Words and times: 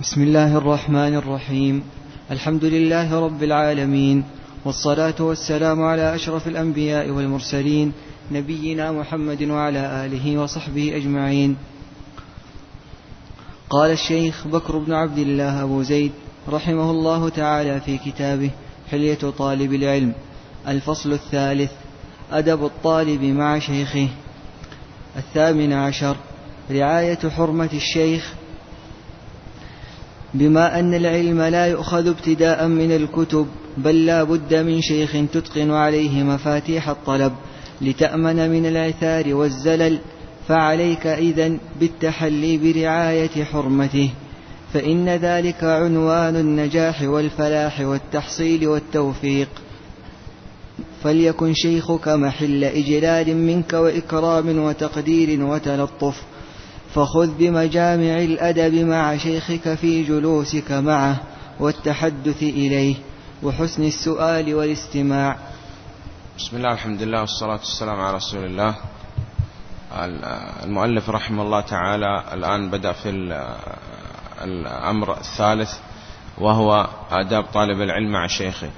بسم 0.00 0.22
الله 0.22 0.56
الرحمن 0.56 1.14
الرحيم. 1.14 1.82
الحمد 2.30 2.64
لله 2.64 3.20
رب 3.20 3.42
العالمين 3.42 4.24
والصلاة 4.64 5.14
والسلام 5.20 5.82
على 5.82 6.14
أشرف 6.14 6.48
الأنبياء 6.48 7.10
والمرسلين 7.10 7.92
نبينا 8.32 8.92
محمد 8.92 9.42
وعلى 9.42 10.06
آله 10.06 10.38
وصحبه 10.38 10.96
أجمعين. 10.96 11.56
قال 13.70 13.90
الشيخ 13.90 14.46
بكر 14.46 14.78
بن 14.78 14.92
عبد 14.92 15.18
الله 15.18 15.62
أبو 15.62 15.82
زيد 15.82 16.12
رحمه 16.48 16.90
الله 16.90 17.28
تعالى 17.28 17.80
في 17.80 17.98
كتابه 17.98 18.50
حلية 18.90 19.30
طالب 19.38 19.74
العلم 19.74 20.12
الفصل 20.68 21.12
الثالث 21.12 21.70
أدب 22.32 22.64
الطالب 22.64 23.22
مع 23.22 23.58
شيخه. 23.58 24.08
الثامن 25.16 25.72
عشر 25.72 26.16
رعاية 26.70 27.28
حرمة 27.28 27.70
الشيخ 27.72 28.34
بما 30.34 30.78
أن 30.78 30.94
العلم 30.94 31.42
لا 31.42 31.66
يؤخذ 31.66 32.08
ابتداء 32.08 32.66
من 32.66 32.92
الكتب 32.92 33.46
بل 33.76 34.06
لا 34.06 34.22
بد 34.22 34.54
من 34.54 34.80
شيخ 34.80 35.16
تتقن 35.32 35.70
عليه 35.70 36.22
مفاتيح 36.22 36.88
الطلب 36.88 37.32
لتأمن 37.80 38.50
من 38.50 38.66
العثار 38.66 39.34
والزلل. 39.34 39.98
فعليك 40.48 41.06
إذا 41.06 41.52
بالتحلي 41.80 42.58
برعاية 42.58 43.44
حرمته. 43.44 44.10
فإن 44.74 45.08
ذلك 45.08 45.64
عنوان 45.64 46.36
النجاح 46.36 47.02
والفلاح 47.02 47.80
والتحصيل 47.80 48.68
والتوفيق. 48.68 49.48
فليكن 51.02 51.54
شيخك 51.54 52.08
محل 52.08 52.64
إجلال 52.64 53.36
منك 53.36 53.72
وإكرام 53.72 54.58
وتقدير 54.58 55.44
وتلطف. 55.44 56.22
فخذ 56.98 57.30
بمجامع 57.38 58.18
الأدب 58.18 58.74
مع 58.74 59.16
شيخك 59.16 59.74
في 59.74 60.02
جلوسك 60.02 60.72
معه 60.72 61.20
والتحدث 61.60 62.42
إليه 62.42 62.96
وحسن 63.42 63.84
السؤال 63.84 64.54
والاستماع. 64.54 65.36
بسم 66.38 66.56
الله 66.56 66.72
الحمد 66.72 67.02
لله 67.02 67.20
والصلاة 67.20 67.58
والسلام 67.58 68.00
على 68.00 68.16
رسول 68.16 68.44
الله. 68.44 68.74
المؤلف 70.64 71.10
رحمه 71.10 71.42
الله 71.42 71.60
تعالى 71.60 72.24
الآن 72.32 72.70
بدأ 72.70 72.92
في 72.92 73.10
الأمر 74.42 75.16
الثالث 75.18 75.70
وهو 76.38 76.88
آداب 77.10 77.44
طالب 77.44 77.80
العلم 77.80 78.12
مع 78.12 78.26
شيخه. 78.26 78.70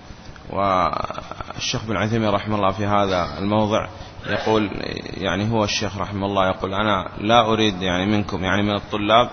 والشيخ 0.50 1.84
بن 1.84 1.96
عثيمين 1.96 2.28
رحمه 2.28 2.56
الله 2.56 2.70
في 2.70 2.86
هذا 2.86 3.38
الموضع 3.38 3.88
يقول 4.26 4.70
يعني 5.16 5.50
هو 5.50 5.64
الشيخ 5.64 5.98
رحمه 5.98 6.26
الله 6.26 6.48
يقول 6.48 6.74
أنا 6.74 7.08
لا 7.18 7.46
أريد 7.46 7.82
يعني 7.82 8.06
منكم 8.06 8.44
يعني 8.44 8.62
من 8.62 8.74
الطلاب 8.74 9.30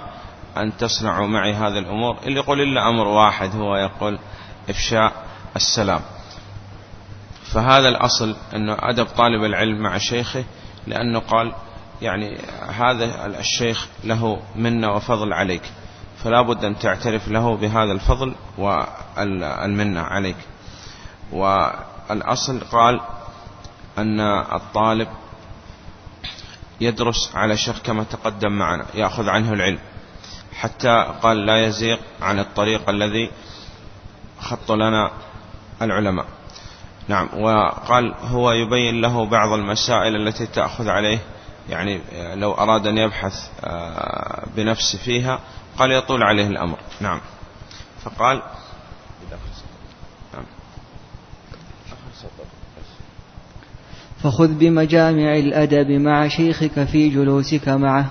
أن 0.57 0.77
تصنعوا 0.77 1.27
معي 1.27 1.53
هذه 1.53 1.79
الأمور 1.79 2.17
اللي 2.25 2.39
يقول 2.39 2.61
إلا 2.61 2.89
أمر 2.89 3.07
واحد 3.07 3.55
هو 3.55 3.75
يقول 3.75 4.19
إفشاء 4.69 5.13
السلام. 5.55 6.01
فهذا 7.53 7.89
الأصل 7.89 8.35
أنه 8.55 8.77
أدب 8.79 9.05
طالب 9.05 9.43
العلم 9.43 9.83
مع 9.83 9.97
شيخه 9.97 10.43
لأنه 10.87 11.19
قال 11.19 11.53
يعني 12.01 12.37
هذا 12.77 13.25
الشيخ 13.39 13.87
له 14.03 14.39
منة 14.55 14.91
وفضل 14.91 15.33
عليك 15.33 15.61
فلا 16.23 16.41
بد 16.41 16.65
أن 16.65 16.79
تعترف 16.79 17.27
له 17.27 17.55
بهذا 17.57 17.91
الفضل 17.91 18.35
والمنة 18.57 20.01
عليك. 20.01 20.37
والأصل 21.31 22.59
قال 22.59 22.99
أن 23.97 24.19
الطالب 24.55 25.07
يدرس 26.81 27.31
على 27.35 27.57
شيخ 27.57 27.79
كما 27.79 28.03
تقدم 28.03 28.51
معنا 28.51 28.85
يأخذ 28.93 29.29
عنه 29.29 29.53
العلم 29.53 29.79
حتى 30.53 31.13
قال 31.21 31.45
لا 31.45 31.65
يزيغ 31.67 31.97
عن 32.21 32.39
الطريق 32.39 32.89
الذي 32.89 33.31
خط 34.41 34.71
لنا 34.71 35.11
العلماء. 35.81 36.25
نعم 37.07 37.29
وقال 37.33 38.13
هو 38.21 38.51
يبين 38.51 39.01
له 39.01 39.25
بعض 39.25 39.51
المسائل 39.51 40.15
التي 40.15 40.45
تأخذ 40.45 40.89
عليه 40.89 41.19
يعني 41.69 42.01
لو 42.35 42.53
أراد 42.53 42.87
أن 42.87 42.97
يبحث 42.97 43.49
آه، 43.63 44.47
بنفسه 44.55 44.97
فيها 44.97 45.39
قال 45.77 45.91
يطول 45.91 46.23
عليه 46.23 46.47
الأمر. 46.47 46.77
نعم. 47.01 47.21
فقال 48.03 48.41
فخذ 54.23 54.47
بمجامع 54.47 55.35
الأدب 55.37 55.91
مع 55.91 56.27
شيخك 56.27 56.83
في 56.83 57.09
جلوسك 57.09 57.67
معه. 57.69 58.05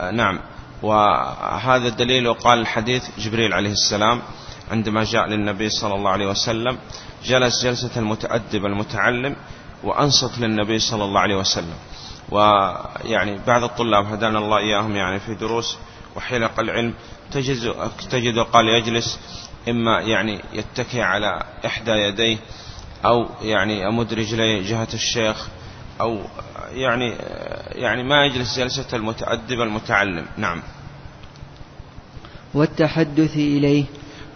آه، 0.00 0.10
نعم. 0.10 0.40
وهذا 0.82 1.88
الدليل 1.88 2.28
وقال 2.28 2.58
الحديث 2.58 3.02
جبريل 3.18 3.54
عليه 3.54 3.72
السلام 3.72 4.22
عندما 4.70 5.04
جاء 5.04 5.28
للنبي 5.28 5.68
صلى 5.68 5.94
الله 5.94 6.10
عليه 6.10 6.26
وسلم 6.26 6.78
جلس 7.24 7.64
جلسة 7.64 7.90
المتأدب 7.96 8.66
المتعلم 8.66 9.36
وأنصت 9.84 10.38
للنبي 10.38 10.78
صلى 10.78 11.04
الله 11.04 11.20
عليه 11.20 11.36
وسلم. 11.36 11.74
ويعني 12.30 13.38
بعض 13.46 13.64
الطلاب 13.64 14.06
هدانا 14.06 14.38
الله 14.38 14.58
إياهم 14.58 14.96
يعني 14.96 15.20
في 15.20 15.34
دروس 15.34 15.76
وحلق 16.16 16.60
العلم 16.60 16.94
تجد, 18.10 18.38
قال 18.38 18.68
يجلس 18.68 19.20
إما 19.68 20.00
يعني 20.00 20.40
يتكي 20.52 21.02
على 21.02 21.42
إحدى 21.66 21.90
يديه 21.90 22.38
أو 23.04 23.28
يعني 23.42 23.88
أمد 23.88 24.14
رجلي 24.14 24.62
جهة 24.62 24.88
الشيخ 24.94 25.48
أو 26.00 26.20
يعني 26.72 27.14
يعني 27.72 28.02
ما 28.02 28.24
يجلس 28.24 28.58
جلسة 28.58 28.96
المتأدب 28.96 29.60
المتعلم. 29.60 30.26
نعم. 30.36 30.62
والتحدث 32.54 33.36
إليه. 33.36 33.84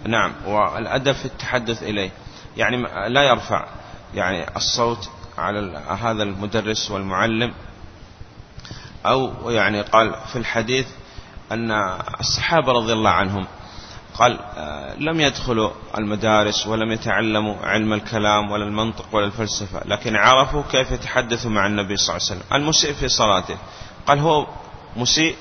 نعم. 0.05 0.33
والأدب 0.47 1.13
في 1.13 1.25
التحدث 1.25 1.83
إليه. 1.83 2.11
يعني 2.57 2.77
لا 3.09 3.23
يرفع 3.23 3.67
يعني 4.15 4.57
الصوت 4.57 5.11
على 5.39 5.79
هذا 6.03 6.23
المدرس 6.23 6.91
والمعلم. 6.91 7.55
أو 9.07 9.51
يعني 9.51 9.81
قال 9.81 10.15
في 10.33 10.37
الحديث 10.37 10.87
أن 11.53 11.71
الصحابة 12.21 12.73
رضي 12.73 12.93
الله 12.93 13.11
عنهم 13.11 13.47
قال 14.19 14.39
آه، 14.57 14.95
لم 14.95 15.21
يدخلوا 15.21 15.71
المدارس 15.99 16.67
ولم 16.67 16.93
يتعلموا 16.93 17.57
علم 17.63 17.93
الكلام 17.93 18.51
ولا 18.51 18.65
المنطق 18.65 19.05
ولا 19.13 19.27
الفلسفة 19.27 19.81
لكن 19.85 20.17
عرفوا 20.17 20.63
كيف 20.73 20.91
يتحدثوا 20.91 21.51
مع 21.51 21.67
النبي 21.67 21.97
صلى 21.97 22.17
الله 22.17 22.29
عليه 22.31 22.41
وسلم. 22.41 22.61
المسيء 22.61 22.93
في 22.93 23.09
صلاته. 23.09 23.57
قال 24.07 24.19
هو 24.19 24.47
مسيء 24.97 25.37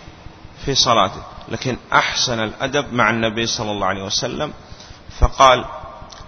في 0.66 0.76
صلاته. 0.76 1.22
لكن 1.50 1.78
أحسن 1.94 2.40
الأدب 2.40 2.94
مع 2.94 3.10
النبي 3.10 3.48
صلى 3.48 3.72
الله 3.72 3.88
عليه 3.88 4.04
وسلم. 4.04 4.54
فقال 5.20 5.66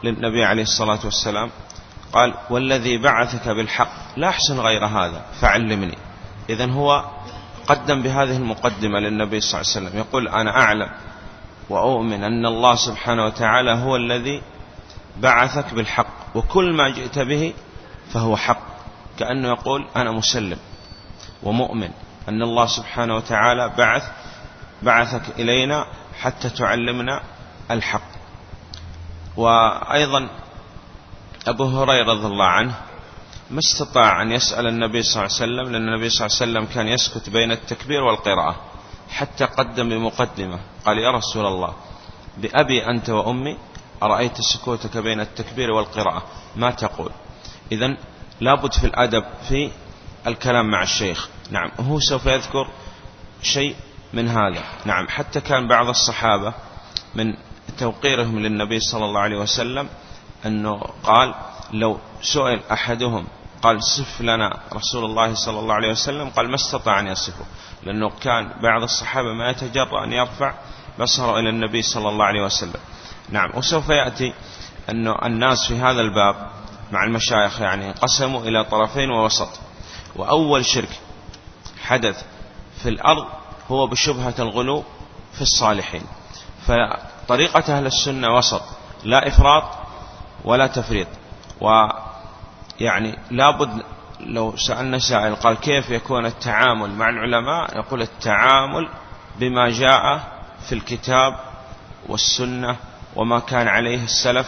للنبي 0.04 0.46
عليه 0.46 0.64
الصلاة 0.64 1.00
والسلام 1.04 1.52
قال 2.14 2.34
والذي 2.50 2.98
بعثك 2.98 3.48
بالحق 3.48 3.92
لا 4.18 4.30
أحسن 4.30 4.60
غير 4.60 4.86
هذا 4.86 5.26
فعلمني. 5.42 5.98
إذا 6.50 6.72
هو 6.72 7.06
قدم 7.68 8.02
بهذه 8.02 8.38
المقدمة 8.38 9.00
للنبي 9.00 9.42
صلى 9.42 9.62
الله 9.62 9.72
عليه 9.76 9.88
وسلم. 9.88 10.00
يقول 10.00 10.28
أنا 10.28 10.52
أعلم 10.62 10.90
وأؤمن 11.70 12.24
أن 12.24 12.46
الله 12.46 12.76
سبحانه 12.76 13.26
وتعالى 13.26 13.72
هو 13.72 13.96
الذي 13.96 14.42
بعثك 15.18 15.74
بالحق 15.74 16.36
وكل 16.36 16.74
ما 16.74 16.90
جئت 16.90 17.20
به 17.20 17.54
فهو 18.14 18.38
حق 18.38 18.62
كأنه 19.20 19.48
يقول 19.48 19.88
أنا 19.96 20.12
مسلم 20.12 20.58
ومؤمن 21.44 21.90
أن 22.30 22.42
الله 22.42 22.66
سبحانه 22.66 23.16
وتعالى 23.16 23.70
بعث 23.78 24.04
بعثك 24.82 25.40
إلينا 25.40 25.86
حتى 26.20 26.50
تعلمنا 26.50 27.22
الحق. 27.72 28.10
وأيضا 29.38 30.30
أبو 31.48 31.64
هريرة 31.64 32.14
رضي 32.14 32.28
الله 32.28 32.46
عنه 32.46 32.74
ما 33.52 33.60
استطاع 33.60 34.22
أن 34.22 34.32
يسأل 34.32 34.68
النبي 34.68 35.04
صلى 35.04 35.26
الله 35.26 35.36
عليه 35.36 35.44
وسلم 35.44 35.72
لأن 35.72 35.88
النبي 35.88 36.10
صلى 36.10 36.26
الله 36.26 36.38
عليه 36.42 36.52
وسلم 36.52 36.66
كان 36.74 36.88
يسكت 36.88 37.30
بين 37.30 37.52
التكبير 37.52 38.04
والقراءة. 38.04 38.56
حتى 39.10 39.46
قدم 39.46 39.90
بمقدمة 39.90 40.60
قال 40.86 40.98
يا 40.98 41.12
رسول 41.12 41.46
الله 41.46 41.74
بأبي 42.38 42.86
أنت 42.86 43.10
وأمي 43.10 43.58
أرأيت 44.04 44.42
سكوتك 44.42 44.98
بين 44.98 45.20
التكبير 45.20 45.72
والقراءة؟ 45.72 46.24
ما 46.56 46.72
تقول؟ 46.72 47.12
إذا 47.72 47.98
لابد 48.42 48.74
في 48.74 48.84
الأدب 48.84 49.24
في 49.50 49.72
الكلام 50.28 50.72
مع 50.72 50.84
الشيخ. 50.84 51.30
نعم 51.52 51.72
هو 51.80 52.00
سوف 52.00 52.26
يذكر 52.26 52.68
شيء 53.42 53.76
من 54.14 54.28
هذا. 54.28 54.64
نعم 54.86 55.08
حتى 55.08 55.42
كان 55.42 55.68
بعض 55.68 55.90
الصحابة 55.90 56.54
من 57.16 57.34
توقيرهم 57.78 58.40
للنبي 58.40 58.80
صلى 58.80 59.06
الله 59.06 59.22
عليه 59.22 59.38
وسلم 59.38 59.90
أنه 60.46 60.80
قال 61.04 61.36
لو 61.74 62.00
سئل 62.22 62.60
أحدهم 62.72 63.28
قال 63.62 63.84
صف 63.84 64.22
لنا 64.22 64.60
رسول 64.74 65.06
الله 65.06 65.34
صلى 65.34 65.60
الله 65.60 65.74
عليه 65.74 65.92
وسلم؟ 65.92 66.30
قال 66.30 66.50
ما 66.50 66.56
استطاع 66.56 67.00
أن 67.00 67.08
يصفه. 67.08 67.46
لأنه 67.84 68.10
كان 68.10 68.54
بعض 68.62 68.84
الصحابة 68.84 69.34
ما 69.34 69.50
يتجرأ 69.50 70.04
أن 70.04 70.14
يرفع 70.14 70.54
بصره 71.00 71.40
إلى 71.40 71.50
النبي 71.50 71.82
صلى 71.82 72.10
الله 72.10 72.26
عليه 72.26 72.42
وسلم. 72.42 72.80
نعم 73.30 73.52
وسوف 73.56 73.90
يأتي 73.90 74.34
أن 74.90 75.08
الناس 75.26 75.68
في 75.68 75.76
هذا 75.80 76.02
الباب 76.02 76.36
مع 76.92 77.04
المشايخ 77.04 77.62
يعني 77.62 77.88
انقسموا 77.88 78.42
إلى 78.42 78.64
طرفين 78.64 79.10
ووسط. 79.10 79.60
وأول 80.16 80.66
شرك 80.66 81.00
حدث 81.82 82.24
في 82.84 82.90
الأرض 82.90 83.26
هو 83.72 83.88
بشبهة 83.88 84.34
الغلو 84.40 84.84
في 85.34 85.42
الصالحين. 85.42 86.04
فطريقة 86.68 87.78
أهل 87.78 87.86
السنة 87.86 88.38
وسط 88.38 88.62
لا 89.04 89.28
إفراط 89.28 89.64
ولا 90.46 90.68
تفريط. 90.68 91.08
ويعني 91.62 93.20
لابد 93.32 93.84
لو 94.20 94.58
سألنا 94.58 95.00
سائل 95.00 95.36
قال 95.36 95.58
كيف 95.58 95.90
يكون 95.90 96.26
التعامل 96.26 96.90
مع 96.90 97.10
العلماء؟ 97.10 97.78
يقول 97.78 98.02
التعامل 98.02 98.90
بما 99.40 99.70
جاء 99.70 100.22
في 100.70 100.76
الكتاب 100.76 101.40
والسنة 102.08 102.76
وما 103.16 103.40
كان 103.40 103.68
عليه 103.68 104.04
السلف 104.04 104.48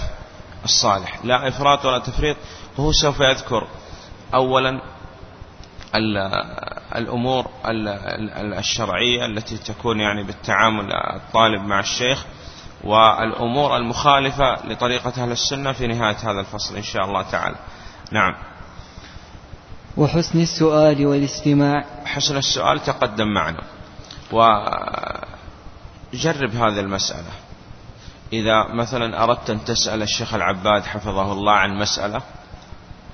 الصالح. 0.66 1.20
لا 1.26 1.48
إفراط 1.48 1.86
ولا 1.86 2.00
تفريط 2.00 2.38
وهو 2.78 2.92
سوف 2.92 3.20
يذكر 3.20 3.68
أولا 4.34 4.82
الأمور 6.96 7.48
الشرعية 8.60 9.26
التي 9.26 9.58
تكون 9.58 10.00
يعني 10.00 10.24
بالتعامل 10.24 10.94
الطالب 10.94 11.62
مع 11.62 11.80
الشيخ 11.80 12.26
والأمور 12.84 13.78
المخالفة 13.78 14.66
لطريقة 14.66 15.24
أهل 15.24 15.32
السنة 15.32 15.72
في 15.72 15.88
نهاية 15.88 16.18
هذا 16.18 16.40
الفصل 16.40 16.76
إن 16.76 16.84
شاء 16.84 17.06
الله 17.06 17.22
تعالى. 17.22 17.56
نعم. 18.12 18.36
وحسن 19.98 20.42
السؤال 20.42 21.06
والاستماع. 21.08 21.86
حسن 22.06 22.38
السؤال 22.38 22.84
تقدم 22.84 23.28
معنا. 23.34 23.64
وجرب 24.32 25.22
هذه 26.56 26.80
المسألة. 26.80 27.32
إذا 28.34 28.68
مثلا 28.74 29.24
أردت 29.24 29.50
أن 29.50 29.66
تسأل 29.66 30.02
الشيخ 30.02 30.34
العباد 30.34 30.84
حفظه 30.84 31.32
الله 31.32 31.54
عن 31.54 31.76
مسألة 31.78 32.22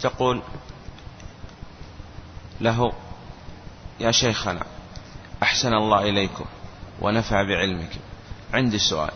تقول 0.02 0.42
له 2.62 2.92
يا 4.00 4.12
شيخنا 4.12 4.64
أحسن 5.44 5.74
الله 5.74 6.10
إليكم 6.10 6.46
ونفع 7.02 7.44
بعلمك. 7.44 7.90
عندي 8.54 8.80
سؤال. 8.80 9.12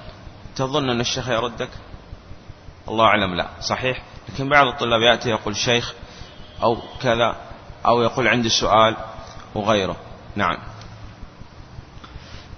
تظن 0.56 0.90
أن 0.90 1.00
الشيخ 1.00 1.30
يردك؟ 1.30 1.70
الله 2.88 3.06
أعلم 3.06 3.36
لا. 3.36 3.48
صحيح؟ 3.62 4.04
لكن 4.30 4.50
بعض 4.50 4.68
الطلاب 4.68 5.02
يأتي 5.02 5.30
يقول 5.30 5.56
شيخ 5.56 5.94
أو 6.64 6.78
كذا. 7.02 7.36
أو 7.86 8.02
يقول 8.02 8.28
عندي 8.28 8.50
سؤال 8.50 8.96
وغيره. 9.56 9.96
نعم. 10.36 10.58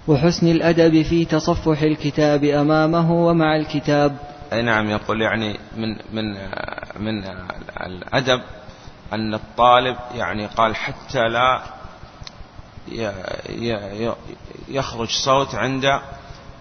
وحسن 0.08 0.48
الأدب 0.48 1.02
في 1.02 1.24
تصفح 1.24 1.82
الكتاب 1.82 2.44
أمامه 2.44 3.12
ومع 3.12 3.56
الكتاب. 3.56 4.16
أي 4.52 4.62
نعم 4.62 4.90
يقول 4.90 5.22
يعني 5.22 5.58
من 5.76 5.96
من 6.12 6.34
من 7.00 7.24
الأدب 7.86 8.42
أن 9.12 9.34
الطالب 9.34 9.96
يعني 10.14 10.46
قال 10.46 10.76
حتى 10.76 11.28
لا 11.28 11.62
يخرج 14.68 15.08
صوت 15.08 15.54
عند 15.54 15.84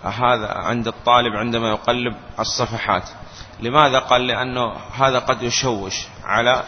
هذا 0.04 0.48
عند 0.48 0.88
الطالب 0.88 1.36
عندما 1.36 1.69
يقلب 1.69 2.15
الصفحات. 2.39 3.04
لماذا؟ 3.60 4.00
قال 4.00 4.27
لأنه 4.27 4.74
هذا 4.74 5.19
قد 5.19 5.44
يشوش 5.44 6.07
على 6.24 6.63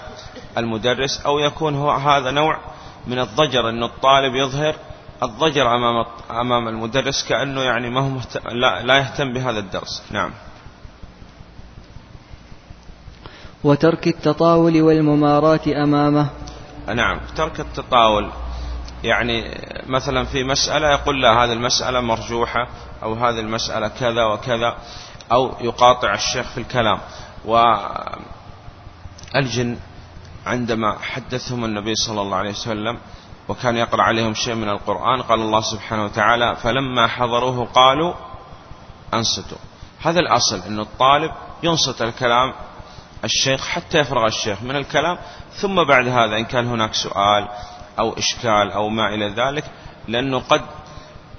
المدرس 0.58 1.22
أو 1.26 1.40
يكون 1.40 1.76
هو 1.76 1.92
هذا 1.92 2.32
نوع 2.32 2.60
من 3.08 3.20
الضجر 3.20 3.70
أن 3.70 3.84
الطالب 3.84 4.36
يظهر 4.36 4.76
الضجر 5.24 5.76
أمام 5.76 6.06
أمام 6.32 6.68
المدرس 6.68 7.28
كأنه 7.30 7.62
يعني 7.62 7.90
ما 7.90 8.02
هو 8.02 8.20
لا, 8.52 8.84
لا 8.84 8.98
يهتم 8.98 9.34
بهذا 9.34 9.60
الدرس. 9.60 10.04
نعم. 10.12 10.32
وترك 13.64 14.08
التطاول 14.08 14.82
والممارات 14.82 15.68
أمامه. 15.68 16.30
نعم. 16.88 17.20
ترك 17.36 17.60
التطاول. 17.60 18.30
يعني 19.04 19.58
مثلا 19.88 20.26
في 20.26 20.44
مسألة 20.44 20.92
يقول 20.92 21.22
لا 21.22 21.44
هذه 21.44 21.54
المسألة 21.54 22.00
مرجوحة 22.02 22.68
أو 23.04 23.14
هذه 23.14 23.40
المسألة 23.40 23.88
كذا 23.88 24.24
وكذا 24.24 24.76
أو 25.32 25.54
يقاطع 25.62 26.14
الشيخ 26.14 26.52
في 26.52 26.58
الكلام. 26.58 27.00
والجن 29.34 29.78
عندما 30.46 30.98
حدثهم 31.00 31.66
النبي 31.66 31.96
صلى 31.96 32.22
الله 32.22 32.38
عليه 32.38 32.50
وسلم 32.50 32.98
وكان 33.48 33.78
يقرأ 33.78 34.04
عليهم 34.04 34.34
شيء 34.34 34.56
من 34.56 34.70
القرآن 34.70 35.22
قال 35.22 35.42
الله 35.42 35.62
سبحانه 35.62 36.06
وتعالى 36.06 36.56
فلما 36.56 37.08
حضروه 37.08 37.66
قالوا 37.66 38.14
أنصتوا. 39.14 39.58
هذا 40.02 40.20
الأصل 40.20 40.60
أن 40.68 40.80
الطالب 40.80 41.32
ينصت 41.64 42.02
الكلام 42.02 42.54
الشيخ 43.24 43.68
حتى 43.68 44.00
يفرغ 44.00 44.26
الشيخ 44.26 44.62
من 44.62 44.76
الكلام 44.76 45.18
ثم 45.54 45.84
بعد 45.84 46.08
هذا 46.08 46.38
إن 46.38 46.46
كان 46.46 46.68
هناك 46.68 46.94
سؤال 46.94 47.48
أو 48.00 48.18
إشكال 48.18 48.72
أو 48.72 48.90
ما 48.90 49.14
إلى 49.14 49.30
ذلك 49.30 49.64
لأنه 50.08 50.40
قد 50.40 50.62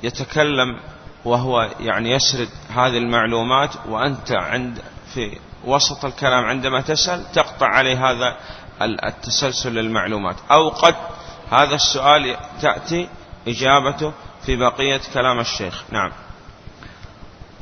يتكلم 0.03 0.81
وهو 1.25 1.71
يعني 1.81 2.11
يسرد 2.11 2.49
هذه 2.71 2.99
المعلومات 2.99 3.71
وأنت 3.89 4.33
عند 4.33 4.83
في 5.15 5.39
وسط 5.65 6.05
الكلام 6.05 6.45
عندما 6.45 6.81
تسأل 6.81 7.33
تقطع 7.33 7.67
عليه 7.67 8.11
هذا 8.11 8.37
التسلسل 8.83 9.75
للمعلومات. 9.75 10.37
أو 10.51 10.69
قد 10.69 10.95
هذا 11.51 11.75
السؤال 11.75 12.37
تأتي 12.63 13.09
إجابته 13.49 14.13
في 14.47 14.57
بقية 14.57 15.01
كلام 15.15 15.41
الشيخ. 15.41 15.85
نعم. 15.91 16.13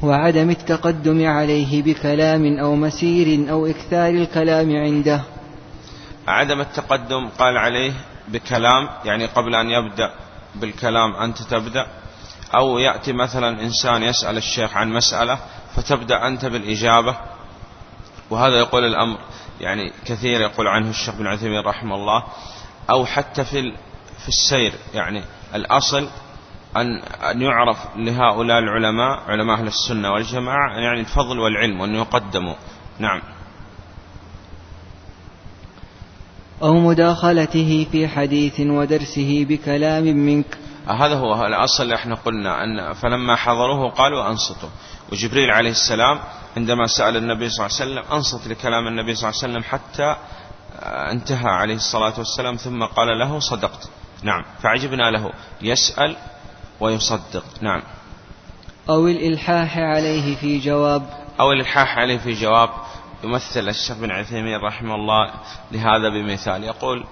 وعدم 0.02 0.50
التقدم 0.50 1.26
عليه 1.26 1.82
بكلام 1.82 2.58
أو 2.58 2.74
مسير 2.74 3.50
أو 3.50 3.66
إكثار 3.66 4.08
الكلام 4.08 4.76
عنده. 4.76 5.20
عدم 6.28 6.60
التقدم 6.60 7.28
قال 7.38 7.58
عليه 7.58 7.92
بكلام 8.28 8.88
يعني 9.04 9.26
قبل 9.26 9.54
أن 9.54 9.70
يبدأ 9.70 10.10
بالكلام 10.54 11.14
أنت 11.16 11.42
تبدأ. 11.42 11.86
أو 12.56 12.78
يأتي 12.78 13.12
مثلا 13.12 13.60
إنسان 13.60 14.02
يسأل 14.02 14.36
الشيخ 14.36 14.76
عن 14.76 14.92
مسألة 14.92 15.38
فتبدأ 15.76 16.26
أنت 16.26 16.44
بالإجابة. 16.44 17.16
وهذا 18.30 18.58
يقول 18.58 18.84
الأمر. 18.84 19.18
يعني 19.60 19.92
كثير 20.06 20.40
يقول 20.40 20.68
عنه 20.68 20.90
الشيخ 20.90 21.14
بن 21.14 21.26
عثيمين 21.26 21.60
رحمه 21.60 21.94
الله 21.94 22.24
أو 22.90 23.06
حتى 23.06 23.44
في 23.44 23.72
في 24.18 24.28
السير 24.28 24.72
يعني 24.94 25.22
الأصل 25.54 26.08
أن 26.76 27.02
أن 27.02 27.42
يعرف 27.42 27.76
لهؤلاء 27.96 28.58
العلماء 28.58 29.20
علماء 29.28 29.58
أهل 29.58 29.66
السنة 29.66 30.12
والجماعة 30.12 30.78
يعني 30.78 31.00
الفضل 31.00 31.38
والعلم 31.38 31.80
وأن 31.80 31.94
يقدموا. 31.94 32.54
نعم. 32.98 33.22
أو 36.62 36.74
مداخلته 36.74 37.86
في 37.92 38.08
حديث 38.08 38.60
ودرسه 38.60 39.44
بكلام 39.48 40.04
منك. 40.04 40.58
هذا 40.86 41.14
هو 41.14 41.46
الأصل 41.46 41.82
اللي 41.82 41.94
إحنا 41.94 42.14
قلنا 42.14 42.64
أن 42.64 42.92
فلما 42.92 43.36
حضروه 43.36 43.90
قالوا 43.90 44.28
أنصتوا. 44.28 44.68
وجبريل 45.12 45.50
عليه 45.50 45.70
السلام 45.70 46.18
عندما 46.56 46.86
سأل 46.86 47.16
النبي 47.16 47.48
صلى 47.48 47.66
الله 47.66 47.76
عليه 47.80 47.92
وسلم 47.92 48.12
أنصت 48.12 48.46
لكلام 48.46 48.86
النبي 48.86 49.14
صلى 49.14 49.30
الله 49.30 49.40
عليه 49.42 49.52
وسلم 49.52 49.62
حتى 49.62 50.16
انتهى 50.86 51.50
عليه 51.50 51.74
الصلاة 51.74 52.14
والسلام 52.18 52.56
ثم 52.56 52.84
قال 52.84 53.18
له 53.18 53.38
صدقت. 53.38 53.88
نعم. 54.22 54.44
فعجبنا 54.62 55.10
له. 55.10 55.32
يسأل 55.62 56.16
ويصدق. 56.80 57.44
نعم. 57.60 57.82
أو 58.88 59.08
الإلحاح 59.08 59.78
عليه 59.78 60.36
في 60.36 60.58
جواب. 60.58 61.02
أو 61.40 61.52
الإلحاح 61.52 61.98
عليه 61.98 62.18
في 62.18 62.32
جواب. 62.32 62.70
يمثل 63.24 63.68
الشيخ 63.68 63.96
بن 63.96 64.10
عثيمين 64.10 64.60
رحمه 64.60 64.94
الله 64.94 65.30
لهذا 65.72 66.08
بمثال. 66.08 66.64
يقول 66.64 67.04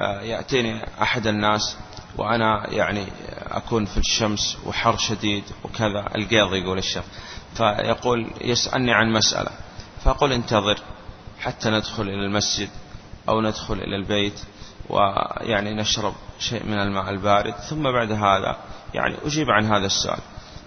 آه، 0.00 0.20
يأتيني 0.20 0.84
أحد 1.02 1.26
الناس 1.26 1.76
وأنا 2.16 2.66
يعني 2.68 3.06
أكون 3.50 3.84
في 3.84 3.98
الشمس 3.98 4.58
وحر 4.66 4.96
شديد 4.96 5.44
وكذا. 5.64 6.06
القيض 6.16 6.54
يقول 6.54 6.78
الشيخ. 6.78 7.04
فيقول 7.54 8.30
يسألني 8.40 8.92
عن 8.92 9.12
مسألة 9.12 9.50
فأقول 10.04 10.32
انتظر 10.32 10.80
حتى 11.40 11.70
ندخل 11.70 12.02
إلى 12.02 12.26
المسجد 12.26 12.68
أو 13.28 13.40
ندخل 13.40 13.74
إلى 13.74 13.96
البيت 13.96 14.40
ويعني 14.88 15.74
نشرب 15.74 16.14
شيء 16.38 16.66
من 16.66 16.78
الماء 16.78 17.10
البارد 17.10 17.54
ثم 17.54 17.82
بعد 17.82 18.12
هذا 18.12 18.56
يعني 18.94 19.16
أجيب 19.24 19.50
عن 19.50 19.64
هذا 19.64 19.86
السؤال. 19.86 20.18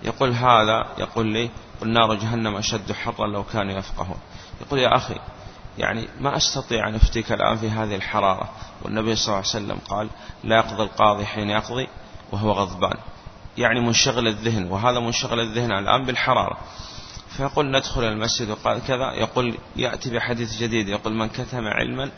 يقول 0.04 0.32
هذا 0.32 0.86
يقول 0.98 1.28
لي 1.28 1.50
والنار 1.82 2.14
جهنم 2.14 2.56
أشد 2.56 2.92
حرا 2.92 3.28
لو 3.28 3.44
كانوا 3.44 3.74
يفقهون. 3.74 4.18
يقول 4.62 4.80
يا 4.80 4.96
أخي 4.96 5.16
يعني 5.78 6.08
ما 6.20 6.38
أستطيع 6.38 6.88
أن 6.88 6.96
أفتيك 6.96 7.32
الآن 7.32 7.58
في 7.58 7.70
هذه 7.70 7.96
الحرارة. 7.96 8.50
والنبي 8.82 9.16
صلى 9.16 9.26
الله 9.26 9.38
عليه 9.38 9.66
وسلم 9.66 9.80
قال 9.90 10.10
لا 10.44 10.56
يقضي 10.56 10.84
القاضي 10.84 11.26
حين 11.26 11.50
يقضي 11.50 11.88
وهو 12.32 12.52
غضبان. 12.52 12.98
يعني 13.58 13.80
منشغل 13.80 14.28
الذهن 14.28 14.72
وهذا 14.72 15.00
منشغل 15.00 15.40
الذهن 15.40 15.72
الآن 15.72 16.06
بالحرارة. 16.06 16.58
فيقول 17.38 17.72
ندخل 17.72 18.04
المسجد 18.04 18.50
وقال 18.50 18.82
كذا 18.88 19.12
يقول 19.14 19.58
يأتي 19.76 20.10
بحديث 20.10 20.58
جديد 20.58 20.90
يقول 20.90 21.14
من 21.14 21.30
كتم 21.30 21.68
علما 21.68 22.12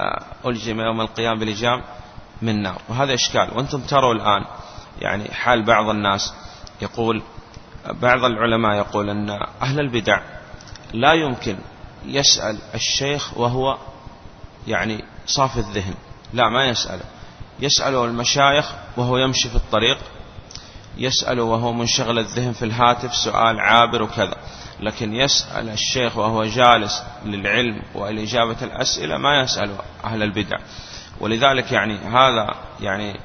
آه، 0.00 0.24
ألجم 0.46 0.80
يوم 0.80 1.00
القيامة 1.00 1.40
بلجام 1.40 1.82
من 2.42 2.62
نار. 2.62 2.82
وهذا 2.88 3.14
إشكال. 3.14 3.48
وأنتم 3.56 3.80
تروا 3.80 4.14
الآن 4.14 4.44
يعني 5.00 5.34
حال 5.34 5.62
بعض 5.62 5.88
الناس 5.88 6.34
يقول 6.82 7.22
بعض 7.90 8.24
العلماء 8.24 8.76
يقول 8.76 9.10
أن 9.10 9.30
أهل 9.62 9.80
البدع 9.80 10.22
لا 10.92 11.12
يمكن 11.12 11.56
يسأل 12.04 12.58
الشيخ 12.74 13.38
وهو 13.38 13.78
يعني 14.66 15.04
صافي 15.26 15.58
الذهن. 15.58 15.94
لا 16.32 16.48
ما 16.48 16.64
يسأله 16.64 17.04
يسأله 17.60 18.04
المشايخ 18.04 18.72
وهو 18.96 19.16
يمشي 19.16 19.48
في 19.48 19.56
الطريق 19.56 19.98
يسأل 20.98 21.40
وهو 21.40 21.72
منشغل 21.72 22.18
الذهن 22.18 22.52
في 22.52 22.64
الهاتف 22.64 23.14
سؤال 23.14 23.60
عابر 23.60 24.02
وكذا. 24.02 24.36
لكن 24.80 25.14
يسأل 25.14 25.68
الشيخ 25.68 26.16
وهو 26.16 26.44
جالس 26.44 27.02
للعلم 27.24 27.82
ولإجابة 27.94 28.56
الأسئلة 28.62 29.18
ما 29.18 29.40
يسأل 29.40 29.70
أهل 30.04 30.22
البدع. 30.22 30.56
ولذلك 31.20 31.72
يعني 31.72 31.98
هذا 31.98 32.54
يعني 32.80 33.20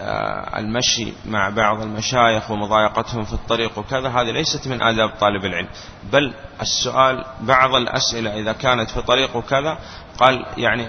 آه، 0.00 0.58
المشي 0.58 1.12
مع 1.26 1.48
بعض 1.48 1.82
المشايخ 1.82 2.50
ومضايقتهم 2.50 3.24
في 3.24 3.32
الطريق 3.32 3.78
وكذا 3.78 4.08
هذه 4.08 4.30
ليست 4.30 4.68
من 4.68 4.82
آداب 4.82 5.10
طالب 5.20 5.44
العلم. 5.44 5.68
بل 6.12 6.34
السؤال 6.60 7.24
بعض 7.40 7.74
الأسئلة 7.74 8.40
إذا 8.40 8.52
كانت 8.52 8.90
في 8.90 9.02
طريق 9.02 9.36
وكذا 9.36 9.78
قال 10.18 10.46
يعني 10.56 10.88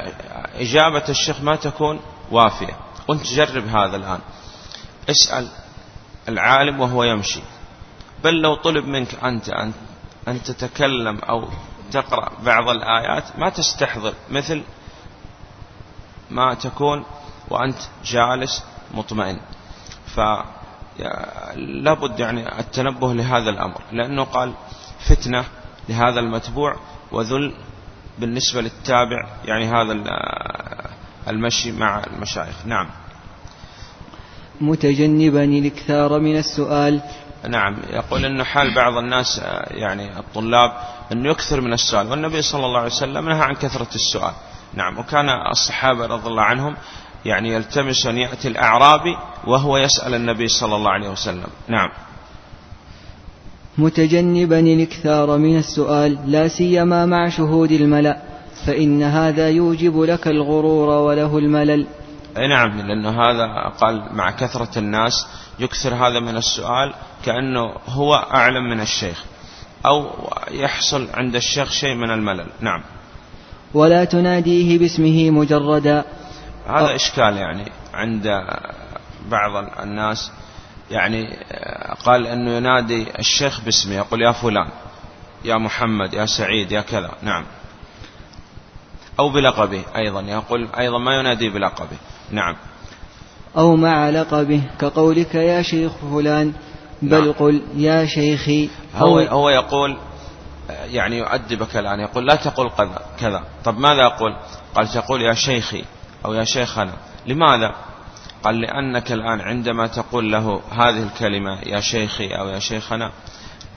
إجابة 0.56 1.04
الشيخ 1.10 1.42
ما 1.42 1.56
تكون 1.56 2.00
وافية. 2.32 2.76
وانت 3.08 3.24
جرب 3.24 3.68
هذا 3.68 3.96
الآن. 3.96 4.20
اسأل 5.10 5.50
العالم 6.30 6.80
وهو 6.82 7.04
يمشي. 7.04 7.42
بل 8.24 8.42
لو 8.42 8.56
طلب 8.56 8.86
منك 8.86 9.24
أنت 9.24 9.50
أن, 9.50 9.74
أن 10.28 10.44
تتكلم 10.44 11.20
أو 11.20 11.50
تقرأ 11.92 12.32
بعض 12.44 12.70
الآيات 12.70 13.40
ما 13.40 13.50
تستحضر. 13.50 14.14
مثل 14.30 14.64
ما 16.32 16.54
تكون 16.54 17.06
وأنت 17.50 17.78
جالس 18.06 18.64
مطمئن. 18.94 19.40
فلابد 20.96 22.20
يعني 22.20 22.60
التنبه 22.60 23.14
لهذا 23.14 23.50
الأمر. 23.50 23.82
لأنه 23.92 24.24
قال 24.24 24.54
فتنة 25.00 25.46
لهذا 25.90 26.20
المتبوع 26.20 26.76
وذل 27.12 27.54
بالنسبة 28.20 28.62
للتابع 28.62 29.28
يعني 29.46 29.68
هذا 29.68 29.94
المشي 31.28 31.72
مع 31.72 32.04
المشايخ. 32.04 32.66
نعم. 32.66 32.90
متجنبا 34.62 35.44
الإكثار 35.44 36.20
من 36.20 36.38
السؤال. 36.38 37.02
نعم 37.50 37.78
يقول 37.90 38.26
أنه 38.26 38.44
حال 38.44 38.76
بعض 38.76 38.98
الناس 38.98 39.42
يعني 39.72 40.20
الطلاب 40.20 40.72
أنه 41.12 41.30
يكثر 41.32 41.62
من 41.62 41.74
السؤال 41.74 42.12
والنبي 42.12 42.42
صلى 42.42 42.66
الله 42.66 42.80
عليه 42.80 42.92
وسلم 42.92 43.30
نهى 43.30 43.42
عن 43.42 43.54
كثرة 43.54 43.96
السؤال. 43.96 44.34
نعم 44.74 45.00
وكان 45.00 45.30
الصحابة 45.52 46.06
رضي 46.06 46.28
الله 46.28 46.44
عنهم 46.44 46.76
يعني 47.26 47.54
يلتمس 47.54 48.06
أن 48.06 48.18
يأتي 48.18 48.48
الأعرابي 48.48 49.18
وهو 49.48 49.78
يسأل 49.78 50.14
النبي 50.14 50.48
صلى 50.48 50.76
الله 50.76 50.92
عليه 50.92 51.10
وسلم. 51.10 51.48
نعم. 51.68 51.90
متجنبا 53.78 54.60
الإكثار 54.60 55.38
من 55.38 55.58
السؤال 55.58 56.32
لا 56.32 56.48
سيما 56.48 57.06
مع 57.06 57.30
شهود 57.30 57.72
الملأ 57.72 58.22
فإن 58.66 59.04
هذا 59.04 59.50
يوجب 59.50 60.02
لك 60.02 60.28
الغرور 60.28 60.90
وله 60.90 61.38
الملل. 61.38 61.88
أي 62.38 62.48
نعم 62.48 62.82
لأنه 62.82 63.22
هذا 63.22 63.70
قال 63.80 64.10
مع 64.12 64.32
كثرة 64.32 64.80
الناس 64.80 65.28
يكثر 65.60 65.94
هذا 65.94 66.20
من 66.20 66.38
السؤال 66.38 66.94
كأنه 67.26 67.76
هو 67.88 68.16
أعلم 68.16 68.64
من 68.70 68.82
الشيخ 68.82 69.24
أو 69.86 70.10
يحصل 70.52 71.08
عند 71.14 71.36
الشيخ 71.36 71.72
شيء 71.72 71.96
من 71.96 72.12
الملل. 72.12 72.48
نعم. 72.60 72.84
ولا 73.74 74.06
تناديه 74.06 74.80
باسمه 74.80 75.30
مجردا. 75.32 76.06
هذا 76.68 76.96
إشكال 76.96 77.38
يعني 77.38 77.72
عند 77.94 78.28
بعض 79.30 79.80
الناس. 79.80 80.32
يعني 80.92 81.38
قال 82.06 82.28
أنه 82.28 82.52
ينادي 82.52 83.08
الشيخ 83.20 83.62
باسمه 83.62 83.96
يقول 83.96 84.22
يا 84.22 84.32
فلان 84.32 84.70
يا 85.46 85.58
محمد 85.58 86.14
يا 86.14 86.26
سعيد 86.26 86.72
يا 86.72 86.82
كذا. 86.82 87.12
نعم. 87.22 87.46
أو 89.20 89.30
بلقبه 89.30 89.84
أيضا 89.96 90.22
يقول 90.22 90.68
أيضا 90.80 90.98
ما 90.98 91.20
ينادي 91.20 91.50
بلقبه. 91.50 91.98
نعم. 92.32 92.56
أو 93.58 93.76
مع 93.76 94.10
لقبه 94.10 94.62
كقولك 94.80 95.36
يا 95.36 95.62
شيخ 95.62 95.92
فلان 96.12 96.54
بل 97.02 97.26
نعم. 97.26 97.32
قل 97.32 97.62
يا 97.76 98.06
شيخي 98.06 98.70
هو, 98.96 99.20
هو 99.20 99.50
يقول 99.50 99.98
يعني 100.70 101.18
يؤدبك 101.18 101.78
الآن 101.78 102.00
يقول 102.00 102.28
لا 102.28 102.36
تقول 102.36 102.70
كذا 102.70 103.02
كذا. 103.20 103.44
طب 103.64 103.78
ماذا 103.78 104.06
أقول؟ 104.06 104.36
قال 104.76 104.88
تقول 104.88 105.22
يا 105.22 105.34
شيخي 105.34 105.84
أو 106.26 106.34
يا 106.34 106.44
شيخنا. 106.44 106.94
لماذا؟ 107.28 107.76
قال 108.44 108.62
لأنك 108.62 109.12
الآن 109.12 109.42
عندما 109.42 109.88
تقول 109.88 110.32
له 110.32 110.62
هذه 110.72 111.04
الكلمة 111.04 111.60
يا 111.66 111.80
شيخي 111.80 112.28
أو 112.28 112.48
يا 112.48 112.60
شيخنا 112.60 113.12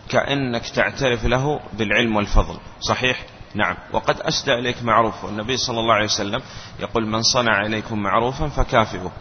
كأنك 0.09 0.69
تعترف 0.69 1.25
له 1.25 1.61
بالعلم 1.73 2.17
والفضل 2.17 2.57
صحيح؟ 2.81 3.25
نعم. 3.55 3.77
وقد 3.93 4.21
أسدى 4.21 4.55
إليك 4.55 4.83
معروف 4.83 5.25
والنبي 5.25 5.57
صلى 5.57 5.81
الله 5.81 5.95
عليه 5.95 6.05
وسلم 6.05 6.43
يقول 6.81 7.07
من 7.07 7.23
صنع 7.23 7.67
إليكم 7.67 7.99
معروفا 7.99 8.49
فكافئه 8.49 9.13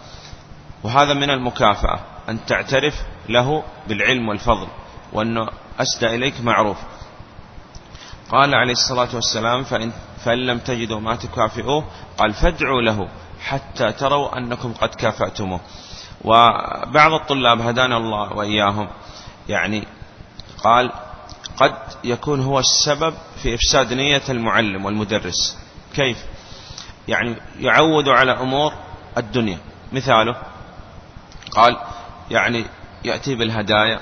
وهذا 0.83 1.13
من 1.13 1.29
المكافأة 1.29 1.99
أن 2.29 2.45
تعترف 2.45 2.93
له 3.29 3.63
بالعلم 3.87 4.29
والفضل 4.29 4.67
وأنه 5.13 5.49
أسدى 5.79 6.15
إليك 6.15 6.41
معروف. 6.41 6.77
قال 8.31 8.55
عليه 8.55 8.71
الصلاة 8.71 9.15
والسلام 9.15 9.63
فإن, 9.63 9.91
فإن 10.25 10.37
لم 10.37 10.59
تجدوا 10.59 10.99
ما 10.99 11.15
تكافئوه 11.15 11.85
قال 12.17 12.33
فادعوا 12.33 12.81
له 12.81 13.09
حتى 13.41 13.91
تروا 13.91 14.37
أنكم 14.37 14.73
قد 14.73 14.89
كافأتموه. 14.89 15.59
وبعض 16.23 17.11
الطلاب 17.11 17.61
هدانا 17.61 17.97
الله 17.97 18.33
وإياهم 18.33 18.87
يعني 19.49 19.87
قال 20.63 20.91
قد 21.57 21.73
يكون 22.03 22.41
هو 22.41 22.59
السبب 22.59 23.13
في 23.43 23.55
إفساد 23.55 23.93
نية 23.93 24.23
المعلم 24.29 24.85
والمدرس. 24.85 25.57
كيف؟ 25.95 26.17
يعني 27.07 27.35
يعود 27.59 28.09
على 28.09 28.31
أمور 28.31 28.73
الدنيا. 29.17 29.57
مثاله 29.93 30.35
قال 31.51 31.77
يعني 32.31 32.65
يأتي 33.03 33.35
بالهدايا 33.35 33.99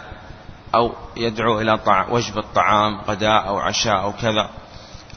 أو 0.75 0.93
يدعو 1.17 1.61
إلى 1.61 1.79
وجبة 2.09 2.43
طعام 2.55 3.01
غداء 3.01 3.47
أو 3.47 3.57
عشاء 3.57 4.01
أو 4.01 4.13
كذا 4.13 4.49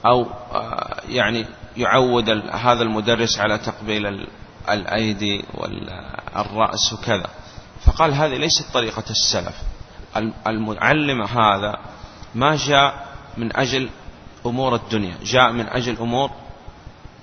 أو 0.07 0.27
آه، 0.53 1.01
يعني 1.09 1.47
يعود 1.77 2.31
هذا 2.53 2.83
المدرس 2.83 3.39
على 3.39 3.59
تقبيل 3.59 4.27
الأيدي 4.69 5.45
والرأس 5.55 6.93
وكذا. 6.93 7.31
فقال 7.85 8.15
هذه 8.15 8.37
ليست 8.37 8.75
طريقة 8.75 9.05
السلف. 9.11 9.55
المعلم 10.47 11.23
هذا 11.23 11.79
ما 12.35 12.57
جاء 12.57 13.07
من 13.37 13.57
أجل 13.57 13.89
أمور 14.47 14.75
الدنيا 14.75 15.15
جاء 15.25 15.53
من 15.53 15.67
أجل 15.69 15.97
أمور 15.97 16.31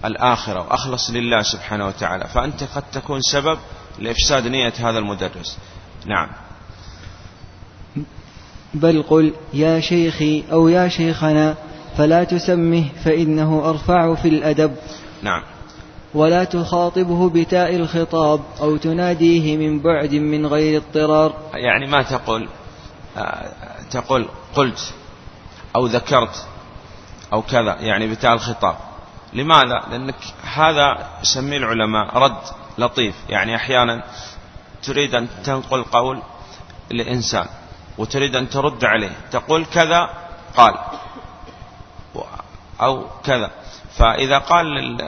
الآخرة 0.05 0.59
وأخلص 0.59 1.09
لله 1.09 1.41
سبحانه 1.41 1.87
وتعالى. 1.87 2.27
فأنت 2.27 2.63
قد 2.63 2.83
تكون 2.93 3.21
سبب 3.21 3.57
لإفساد 3.99 4.47
نية 4.47 4.73
هذا 4.79 4.99
المدرس. 4.99 5.57
نعم. 6.05 6.29
بل 8.73 9.03
قل 9.03 9.33
يا 9.53 9.79
شيخي 9.79 10.43
أو 10.51 10.67
يا 10.67 10.87
شيخنا 10.87 11.55
فلا 11.97 12.23
تسمه 12.23 12.85
فإنه 13.03 13.69
أرفع 13.69 14.15
في 14.15 14.27
الأدب. 14.27 14.75
نعم. 15.23 15.41
ولا 16.13 16.43
تخاطبه 16.43 17.29
بتاء 17.29 17.75
الخطاب 17.75 18.41
أو 18.59 18.77
تناديه 18.77 19.57
من 19.57 19.79
بعد 19.79 20.13
من 20.13 20.45
غير 20.45 20.81
اضطرار. 20.81 21.33
يعني 21.53 21.87
ما 21.87 22.01
تقول 22.01 22.49
آه، 23.17 23.51
تقول 23.91 24.25
قلت 24.55 24.93
أو 25.75 25.85
ذكرت 25.85 26.47
أو 27.33 27.41
كذا 27.41 27.75
يعني 27.79 28.07
بتاء 28.07 28.33
الخطاب. 28.33 28.77
لماذا؟ 29.33 29.83
لأنك 29.89 30.15
هذا 30.53 31.09
يسميه 31.21 31.57
العلماء 31.57 32.17
رد 32.17 32.41
لطيف. 32.77 33.15
يعني 33.29 33.55
أحيانا 33.55 34.03
تريد 34.83 35.15
أن 35.15 35.27
تنقل 35.43 35.83
قول 35.83 36.21
لإنسان 36.89 37.47
وتريد 37.97 38.35
أن 38.35 38.49
ترد 38.49 38.85
عليه. 38.85 39.11
تقول 39.31 39.65
كذا 39.65 40.09
قال. 40.57 40.75
أو 42.81 43.07
كذا. 43.23 43.51
فإذا 43.97 44.37
قال 44.37 44.65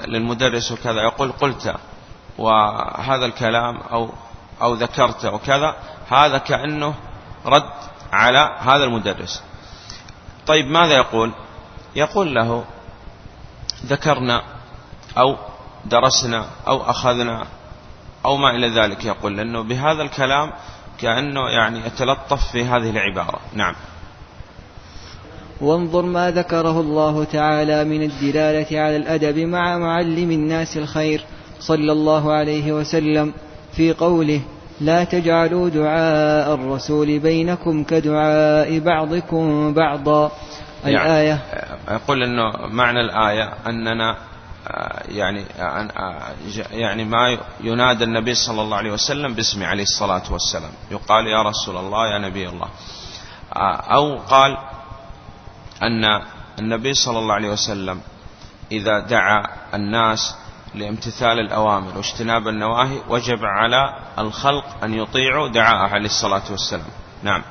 للمدرس 0.08 0.72
وكذا 0.72 1.02
يقول 1.02 1.32
قلت 1.32 1.76
وهذا 2.38 3.26
الكلام 3.26 3.78
أو 3.78 4.10
أو 4.62 4.74
ذكرت 4.74 5.26
وكذا 5.26 5.76
هذا 6.10 6.38
كأنه 6.38 6.94
رد 7.46 7.74
على 8.12 8.58
هذا 8.60 8.84
المدرس. 8.84 9.44
طيب 10.48 10.66
ماذا 10.66 10.96
يقول؟ 10.96 11.32
يقول 11.96 12.36
له 12.36 12.64
ذكرنا 13.86 14.44
أو 15.18 15.38
درسنا 15.86 16.46
أو 16.68 16.90
أخذنا 16.90 17.46
أو 18.26 18.38
ما 18.38 18.50
إلى 18.50 18.70
ذلك. 18.70 19.06
يقول 19.06 19.38
لأنه 19.38 19.62
بهذا 19.62 20.02
الكلام 20.02 20.52
كأنه 21.00 21.50
يعني 21.50 21.80
يتلطف 21.86 22.52
في 22.52 22.66
هذه 22.66 22.90
العبارة. 22.90 23.40
نعم. 23.54 23.76
وانظر 25.62 26.02
ما 26.02 26.32
ذكره 26.32 26.80
الله 26.80 27.24
تعالى 27.24 27.84
من 27.84 28.04
الدلالة 28.04 28.80
على 28.80 28.96
الأدب 28.96 29.38
مع 29.40 29.78
معلم 29.78 30.32
الناس 30.32 30.78
الخير 30.78 31.26
صلى 31.60 31.92
الله 31.92 32.34
عليه 32.34 32.72
وسلم 32.72 33.34
في 33.74 33.94
قوله 33.94 34.42
لا 34.82 35.04
تجعلوا 35.04 35.70
دعاء 35.70 36.54
الرسول 36.54 37.20
بينكم 37.20 37.84
كدعاء 37.84 38.80
بعضكم 38.80 39.74
بعضا. 39.74 40.32
الآية 40.86 41.40
يقول 41.92 42.24
أنه 42.24 42.68
معنى 42.68 43.02
الآية 43.02 43.54
أننا 43.68 44.18
يعني 45.10 45.44
يعني 46.72 47.06
ما 47.06 47.38
ينادى 47.64 48.04
النبي 48.04 48.34
صلى 48.34 48.62
الله 48.62 48.78
عليه 48.78 48.92
وسلم 48.92 49.34
باسمه 49.34 49.66
عليه 49.66 49.84
الصلاة 49.84 50.32
والسلام. 50.32 50.72
يقال 50.92 51.28
يا 51.28 51.42
رسول 51.42 51.78
الله 51.78 52.14
يا 52.14 52.18
نبي 52.18 52.50
الله. 52.50 52.68
أو 53.98 54.18
قال 54.18 54.58
أن 55.84 56.22
النبي 56.60 56.94
صلى 56.94 57.20
الله 57.20 57.34
عليه 57.34 57.50
وسلم 57.50 58.02
إذا 58.72 59.00
دعا 59.00 59.44
الناس 59.74 60.36
لامتثال 60.76 61.40
الأوامر 61.40 61.98
واجتناب 61.98 62.48
النواهي 62.48 62.98
وجب 63.10 63.40
على 63.46 64.00
الخلق 64.20 64.84
أن 64.84 64.94
يطيعوا 64.94 65.48
دعاءه 65.48 65.90
عليه 65.94 66.06
الصلاة 66.06 66.52
والسلام. 66.52 66.88
نعم. 67.24 67.42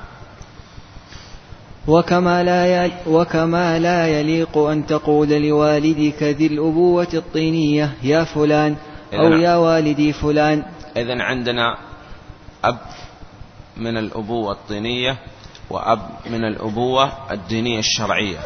وكما 1.89 2.43
لا 2.43 2.91
وكما 3.07 3.79
لا 3.79 4.07
يليق 4.07 4.59
أن 4.59 4.87
تقول 4.87 5.29
لوالدك 5.29 6.23
ذي 6.23 6.47
الأبوة 6.47 7.09
الطينية 7.15 7.95
يا 8.03 8.25
فلان 8.25 8.77
أو 9.15 9.33
يا 9.33 9.57
والدي 9.57 10.13
فلان. 10.13 10.65
إذن 10.97 11.21
عندنا 11.21 11.79
أب 12.65 12.79
من 13.77 13.97
الأبوة 13.97 14.53
الطينية 14.53 15.19
وأب 15.71 16.09
من 16.31 16.45
الأبوة 16.45 17.13
الدينية 17.31 17.79
الشرعية. 17.79 18.39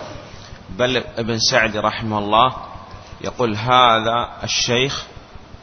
بل 0.79 0.97
ابن 0.97 1.39
سعد 1.39 1.77
رحمه 1.77 2.19
الله 2.19 2.57
يقول 3.21 3.57
هذا 3.57 4.29
الشيخ 4.45 5.07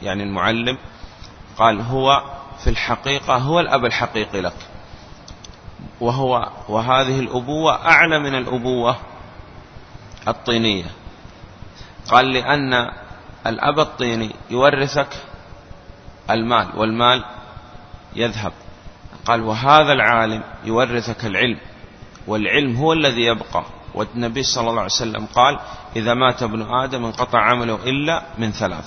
يعني 0.02 0.22
المعلم 0.22 0.78
قال 1.58 1.80
هو 1.80 2.22
في 2.64 2.70
الحقيقة 2.70 3.36
هو 3.36 3.60
الأب 3.60 3.84
الحقيقي 3.84 4.40
لك. 4.40 4.56
وهو 6.00 6.50
وهذه 6.68 7.20
الأبوة 7.20 7.86
أعلى 7.86 8.18
من 8.18 8.34
الأبوة 8.34 8.96
الطينية. 10.28 10.90
قال 12.10 12.32
لأن 12.32 12.90
الأب 13.46 13.78
الطيني 13.80 14.34
يورثك 14.50 15.08
المال 16.30 16.68
والمال 16.76 17.24
يذهب. 18.14 18.52
قال 19.24 19.42
وهذا 19.42 19.92
العالم 19.92 20.42
يورثك 20.64 21.24
العلم 21.24 21.58
والعلم 22.26 22.76
هو 22.76 22.92
الذي 22.92 23.22
يبقى. 23.22 23.64
والنبي 23.94 24.42
صلى 24.42 24.70
الله 24.70 24.80
عليه 24.82 24.92
وسلم 24.92 25.26
قال 25.26 25.58
إذا 25.98 26.14
مات 26.14 26.42
ابن 26.42 26.62
آدم 26.62 27.04
انقطع 27.04 27.38
عمله 27.38 27.74
إلا 27.74 28.22
من 28.38 28.52
ثلاث. 28.52 28.84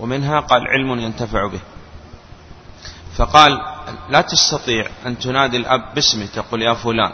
ومنها 0.00 0.40
قال 0.40 0.62
علم 0.68 1.00
ينتفع 1.00 1.46
به. 1.46 1.60
فقال 3.16 3.60
لا 4.10 4.20
تستطيع 4.20 4.86
أن 5.06 5.18
تنادي 5.18 5.56
الأب 5.56 5.94
باسمه 5.94 6.26
تقول 6.26 6.62
يا 6.62 6.74
فلان. 6.74 7.12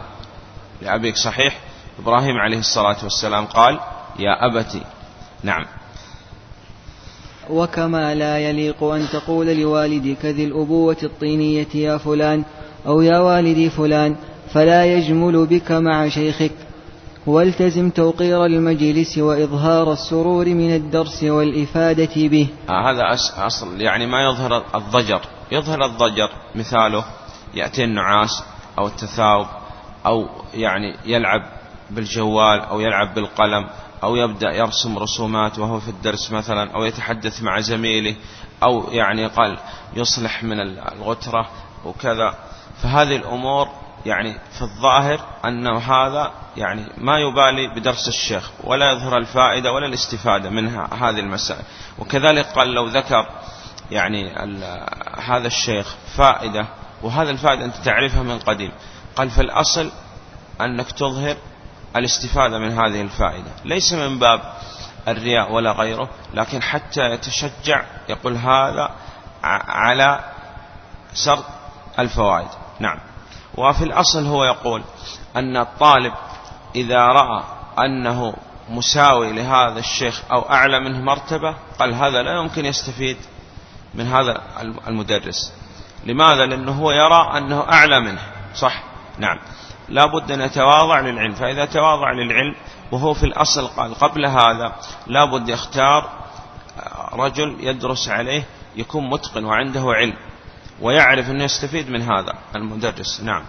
لأبيك 0.82 1.16
صحيح. 1.16 1.60
إبراهيم 1.98 2.36
عليه 2.36 2.58
الصلاة 2.58 2.96
والسلام 3.02 3.46
قال 3.46 3.80
يا 4.18 4.46
أبتي. 4.46 4.82
نعم. 5.42 5.64
وكما 7.50 8.14
لا 8.14 8.38
يليق 8.38 8.84
أن 8.84 9.08
تقول 9.12 9.46
لوالدك 9.46 10.24
ذي 10.24 10.44
الأبوة 10.44 10.96
الطينية 11.02 11.68
يا 11.74 11.98
فلان 11.98 12.44
أو 12.86 13.02
يا 13.02 13.18
والدي 13.18 13.70
فلان 13.70 14.16
فلا 14.54 14.84
يجمل 14.84 15.46
بك 15.46 15.72
مع 15.72 16.08
شيخك. 16.08 16.52
والتزم 17.26 17.90
توقير 17.90 18.46
المجلس 18.46 19.18
وإظهار 19.18 19.92
السرور 19.92 20.46
من 20.46 20.74
الدرس 20.74 21.24
والإفادة 21.24 22.28
به. 22.28 22.48
آه 22.70 22.90
هذا 22.90 23.02
أصل 23.46 23.80
يعني 23.80 24.06
ما 24.06 24.24
يظهر 24.24 24.64
الضجر. 24.74 25.20
يظهر 25.52 25.84
الضجر 25.84 26.30
مثاله 26.54 27.04
يأتي 27.54 27.84
النعاس 27.84 28.42
أو 28.78 28.86
التثاؤب 28.86 29.46
أو 30.06 30.28
يعني 30.54 30.96
يلعب 31.04 31.42
بالجوال 31.90 32.60
أو 32.60 32.80
يلعب 32.80 33.14
بالقلم 33.14 33.66
أو 34.02 34.16
يبدأ 34.16 34.50
يرسم 34.50 34.98
رسومات 34.98 35.58
وهو 35.58 35.80
في 35.80 35.88
الدرس 35.88 36.32
مثلا 36.32 36.70
أو 36.70 36.84
يتحدث 36.84 37.42
مع 37.42 37.60
زميله 37.60 38.14
أو 38.62 38.84
يعني 38.90 39.26
قال 39.26 39.58
يصلح 39.96 40.44
من 40.44 40.60
الغترة 40.60 41.48
وكذا. 41.84 42.34
فهذه 42.82 43.16
الأمور 43.16 43.68
يعني 44.06 44.32
في 44.52 44.62
الظاهر 44.62 45.20
أنه 45.44 45.78
هذا 45.78 46.32
يعني 46.56 46.86
ما 46.98 47.18
يبالي 47.18 47.74
بدرس 47.74 48.08
الشيخ 48.08 48.50
ولا 48.64 48.92
يظهر 48.92 49.18
الفائدة 49.18 49.72
ولا 49.72 49.86
الاستفادة 49.86 50.50
منها 50.50 50.88
هذه 50.94 51.20
المسائل. 51.20 51.62
وكذلك 51.98 52.46
قال 52.46 52.68
لو 52.68 52.86
ذكر 52.86 53.26
يعني 53.90 54.34
هذا 55.18 55.46
الشيخ 55.46 55.94
فائدة 56.16 56.66
وهذا 57.02 57.30
الفائدة 57.30 57.64
أنت 57.64 57.76
تعرفها 57.76 58.22
من 58.22 58.38
قديم. 58.38 58.72
قال 59.16 59.30
في 59.30 59.40
الأصل 59.40 59.92
أنك 60.60 60.92
تظهر 60.92 61.36
الاستفادة 61.96 62.58
من 62.58 62.72
هذه 62.72 63.00
الفائدة. 63.00 63.50
ليس 63.64 63.92
من 63.92 64.18
باب 64.18 64.40
الرياء 65.08 65.52
ولا 65.52 65.72
غيره 65.72 66.08
لكن 66.34 66.62
حتى 66.62 67.10
يتشجع 67.10 67.84
يقول 68.08 68.36
هذا 68.36 68.90
على 69.42 70.24
سرد 71.14 71.44
الفوائد. 71.98 72.48
نعم. 72.80 72.98
وفي 73.56 73.84
الأصل 73.84 74.26
هو 74.26 74.44
يقول 74.44 74.82
أن 75.36 75.56
الطالب 75.56 76.12
إذا 76.74 76.98
رأى 76.98 77.42
أنه 77.78 78.34
مساوي 78.68 79.32
لهذا 79.32 79.78
الشيخ 79.78 80.22
أو 80.32 80.40
أعلى 80.40 80.80
منه 80.80 81.00
مرتبة 81.00 81.54
قال 81.78 81.94
هذا 81.94 82.22
لا 82.22 82.36
يمكن 82.40 82.64
يستفيد 82.64 83.16
من 83.94 84.06
هذا 84.06 84.42
المدرس. 84.86 85.52
لماذا؟ 86.04 86.46
لأنه 86.46 86.72
هو 86.72 86.90
يرى 86.90 87.38
أنه 87.38 87.60
أعلى 87.72 88.00
منه. 88.00 88.20
صح؟ 88.54 88.82
نعم. 89.18 89.38
لا 89.88 90.06
بد 90.06 90.30
أن 90.30 90.40
يتواضع 90.40 91.00
للعلم. 91.00 91.34
فإذا 91.34 91.64
تواضع 91.64 92.12
للعلم 92.12 92.54
وهو 92.92 93.14
في 93.14 93.26
الأصل 93.26 93.66
قال 93.66 93.94
قبل 93.94 94.26
هذا 94.26 94.72
لا 95.06 95.24
بد 95.24 95.48
يختار 95.48 96.10
رجل 97.12 97.56
يدرس 97.60 98.08
عليه 98.08 98.44
يكون 98.76 99.10
متقن 99.10 99.44
وعنده 99.44 99.82
علم. 99.92 100.16
ويعرف 100.82 101.30
أنه 101.30 101.44
يستفيد 101.44 101.90
من 101.90 102.02
هذا 102.02 102.34
المدرس. 102.56 103.20
نعم. 103.20 103.42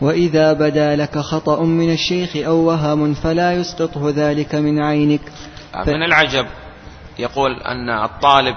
وإذا 0.00 0.52
بدا 0.52 0.96
لك 0.96 1.18
خطأ 1.18 1.62
من 1.62 1.92
الشيخ 1.92 2.36
أو 2.36 2.56
وهم 2.56 3.14
فلا 3.14 3.52
يسقطه 3.52 4.10
ذلك 4.10 4.54
من 4.54 4.82
عينك. 4.82 5.32
ف... 5.72 5.88
من 5.88 6.02
العجب 6.02 6.46
يقول 7.18 7.62
أن 7.62 7.90
الطالب 7.90 8.56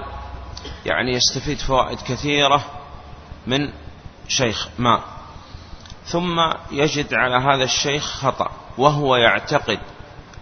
يعني 0.85 1.11
يستفيد 1.11 1.57
فوائد 1.57 1.97
كثيرة 2.01 2.65
من 3.47 3.69
شيخ 4.27 4.67
ما. 4.79 5.01
ثم 6.05 6.39
يجد 6.71 7.13
على 7.13 7.35
هذا 7.35 7.63
الشيخ 7.63 8.03
خطأ 8.03 8.51
وهو 8.77 9.15
يعتقد 9.15 9.79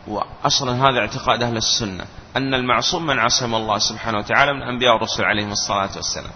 وأصلا 0.08 0.90
هذا 0.90 1.00
اعتقاد 1.00 1.44
أهل 1.44 1.58
السنة. 1.58 2.06
أن 2.38 2.54
المعصوم 2.54 3.06
من 3.06 3.20
عصم 3.20 3.56
الله 3.56 3.78
سبحانه 3.78 4.18
وتعالى 4.18 4.54
من 4.54 4.62
أنبياء 4.62 4.96
الرسل 4.96 5.24
عليهم 5.24 5.52
الصلاة 5.52 5.90
والسلام 5.96 6.32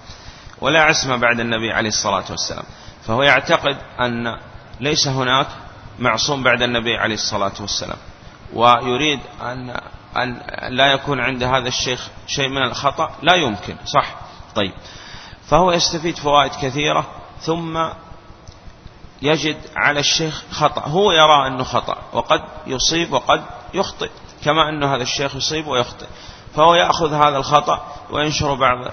ولا 0.62 0.84
عصمة 0.84 1.15
بعد 1.15 1.39
النبي 1.39 1.71
عليه 1.71 1.89
الصلاة 1.89 2.25
والسلام. 2.29 2.63
فهو 3.08 3.23
يعتقد 3.23 3.77
أن 3.99 4.38
ليس 4.79 5.08
هناك 5.08 5.47
معصوم 5.99 6.43
بعد 6.43 6.62
النبي 6.62 6.97
عليه 6.97 7.15
الصلاة 7.15 7.53
والسلام 7.60 7.97
ويريد 8.53 9.19
أن 9.41 9.79
أن 10.17 10.41
لا 10.69 10.91
يكون 10.93 11.19
عند 11.19 11.43
هذا 11.43 11.67
الشيخ 11.67 12.08
شيء 12.27 12.49
من 12.49 12.63
الخطأ 12.63 13.12
لا 13.21 13.36
يمكن 13.36 13.75
صح؟ 13.86 14.15
طيب. 14.56 14.73
فهو 15.47 15.71
يستفيد 15.71 16.17
فوائد 16.17 16.51
كثيرة 16.62 17.06
ثم 17.41 17.88
يجد 19.21 19.58
على 19.75 19.99
الشيخ 19.99 20.43
خطأ 20.51 20.82
هو 20.82 21.12
يرى 21.12 21.47
أنه 21.47 21.63
خطأ 21.63 21.97
وقد 22.13 22.41
يصيب 22.67 23.13
وقد 23.13 23.43
يخطئ. 23.73 24.10
كما 24.45 24.69
أن 24.69 24.84
هذا 24.84 25.03
الشيخ 25.03 25.36
يصيب 25.36 25.67
ويخطئ. 25.67 26.06
فهو 26.56 26.75
يأخذ 26.75 27.13
هذا 27.13 27.38
الخطأ 27.38 27.93
وينشر 28.12 28.53
بعض 28.53 28.91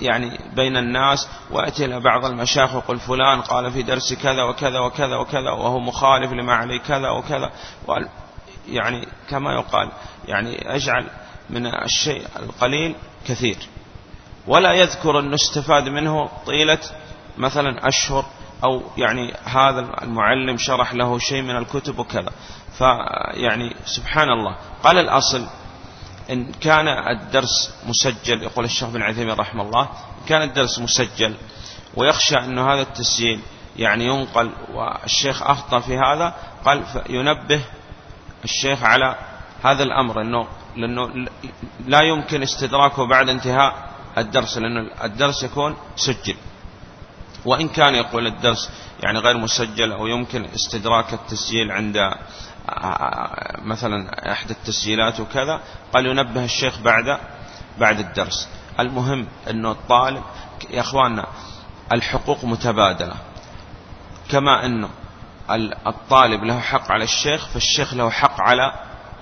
يعني 0.00 0.38
بين 0.56 0.76
الناس 0.76 1.28
ويأتي 1.50 1.84
إلى 1.84 2.00
بعض 2.00 2.24
المشايخ 2.24 2.74
ويقول 2.74 2.98
فلان 2.98 3.40
قال 3.40 3.72
في 3.72 3.82
درس 3.82 4.12
كذا 4.12 4.42
وكذا 4.42 4.78
وكذا 4.78 5.16
وكذا 5.16 5.50
وهو 5.50 5.78
مخالف 5.78 6.32
لما 6.32 6.54
عليه 6.54 6.80
كذا 6.80 7.10
وكذا. 7.10 7.50
يعني 8.68 9.08
كما 9.30 9.52
يقال 9.52 9.90
يعني 10.28 10.74
أجعل 10.76 11.06
من 11.50 11.66
الشيء 11.66 12.26
القليل 12.36 12.94
كثير. 13.28 13.56
ولا 14.46 14.72
يذكر 14.72 15.18
أنه 15.18 15.34
استفاد 15.34 15.88
منه 15.88 16.28
طيلة 16.46 16.78
مثلا 17.38 17.88
أشهر 17.88 18.24
أو 18.64 18.82
يعني 18.96 19.34
هذا 19.44 20.02
المعلم 20.02 20.56
شرح 20.58 20.94
له 20.94 21.18
شيء 21.18 21.42
من 21.42 21.56
الكتب 21.56 21.98
وكذا. 21.98 22.30
فيعني 22.78 23.76
سبحان 23.84 24.28
الله 24.28 24.56
قال 24.84 24.98
الأصل 24.98 25.46
إن 26.30 26.52
كان 26.52 26.88
الدرس 26.88 27.74
مسجل 27.86 28.42
يقول 28.42 28.64
الشيخ 28.64 28.88
بن 28.88 29.02
عثيمين 29.02 29.34
رحمه 29.34 29.62
الله 29.62 29.82
إن 29.82 30.26
كان 30.28 30.42
الدرس 30.42 30.78
مسجل 30.78 31.34
ويخشى 31.94 32.34
أن 32.34 32.58
هذا 32.58 32.82
التسجيل 32.82 33.40
يعني 33.76 34.06
ينقل 34.06 34.50
والشيخ 34.74 35.42
أخطأ 35.42 35.80
في 35.80 35.98
هذا 35.98 36.34
قال 36.64 36.84
ينبه 37.08 37.60
الشيخ 38.44 38.82
على 38.82 39.16
هذا 39.64 39.82
الأمر 39.82 40.20
أنه 40.20 40.46
لأنه 40.76 41.28
لا 41.86 42.00
يمكن 42.02 42.42
استدراكه 42.42 43.06
بعد 43.06 43.28
انتهاء 43.28 43.90
الدرس 44.18 44.58
لأن 44.58 44.90
الدرس 45.04 45.42
يكون 45.42 45.76
سجل. 45.96 46.36
وإن 47.44 47.68
كان 47.68 47.94
يقول 47.94 48.26
الدرس 48.26 48.70
يعني 49.02 49.18
غير 49.18 49.36
مسجل 49.36 49.92
أو 49.92 50.06
يمكن 50.06 50.44
استدراك 50.44 51.12
التسجيل 51.14 51.72
عند 51.72 52.10
مثلا 53.58 54.32
إحدى 54.32 54.52
التسجيلات 54.52 55.20
وكذا 55.20 55.60
قال 55.94 56.06
ينبه 56.06 56.44
الشيخ 56.44 56.78
بعد 56.78 57.18
بعد 57.78 57.98
الدرس. 57.98 58.48
المهم 58.80 59.26
أنه 59.50 59.70
الطالب 59.70 60.22
يا 60.70 60.80
أخواننا 60.80 61.26
الحقوق 61.92 62.44
متبادلة. 62.44 63.14
كما 64.30 64.66
أنه 64.66 64.88
الطالب 65.86 66.44
له 66.44 66.60
حق 66.60 66.92
على 66.92 67.04
الشيخ 67.04 67.48
فالشيخ 67.48 67.94
له 67.94 68.10
حق 68.10 68.40
على 68.40 68.72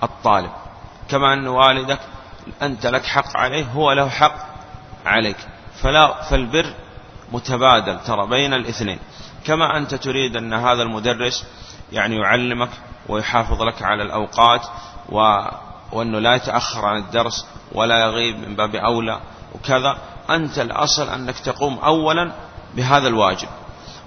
الطالب. 0.03 0.51
كما 1.09 1.33
أن 1.33 1.47
والدك 1.47 1.99
أنت 2.61 2.85
لك 2.85 3.05
حق 3.05 3.37
عليه 3.37 3.65
هو 3.65 3.91
له 3.91 4.09
حق 4.09 4.35
عليك. 5.05 5.37
فلا 5.81 6.21
فالبر 6.21 6.73
متبادل 7.31 7.99
ترى 7.99 8.27
بين 8.27 8.53
الاثنين. 8.53 8.99
كما 9.45 9.77
أنت 9.77 9.95
تريد 9.95 10.35
أن 10.35 10.53
هذا 10.53 10.83
المدرس 10.83 11.45
يعني 11.91 12.17
يعلمك 12.17 12.69
ويحافظ 13.09 13.61
لك 13.61 13.81
على 13.81 14.03
الأوقات 14.03 14.61
و 15.09 15.45
وأنه 15.91 16.19
لا 16.19 16.35
يتأخر 16.35 16.85
عن 16.85 16.97
الدرس 16.97 17.45
ولا 17.71 17.99
يغيب 17.99 18.39
من 18.39 18.55
باب 18.55 18.75
أولى 18.75 19.19
وكذا 19.55 19.97
أنت 20.29 20.59
الأصل 20.59 21.09
أنك 21.09 21.39
تقوم 21.39 21.77
أولا 21.77 22.31
بهذا 22.75 23.07
الواجب. 23.07 23.47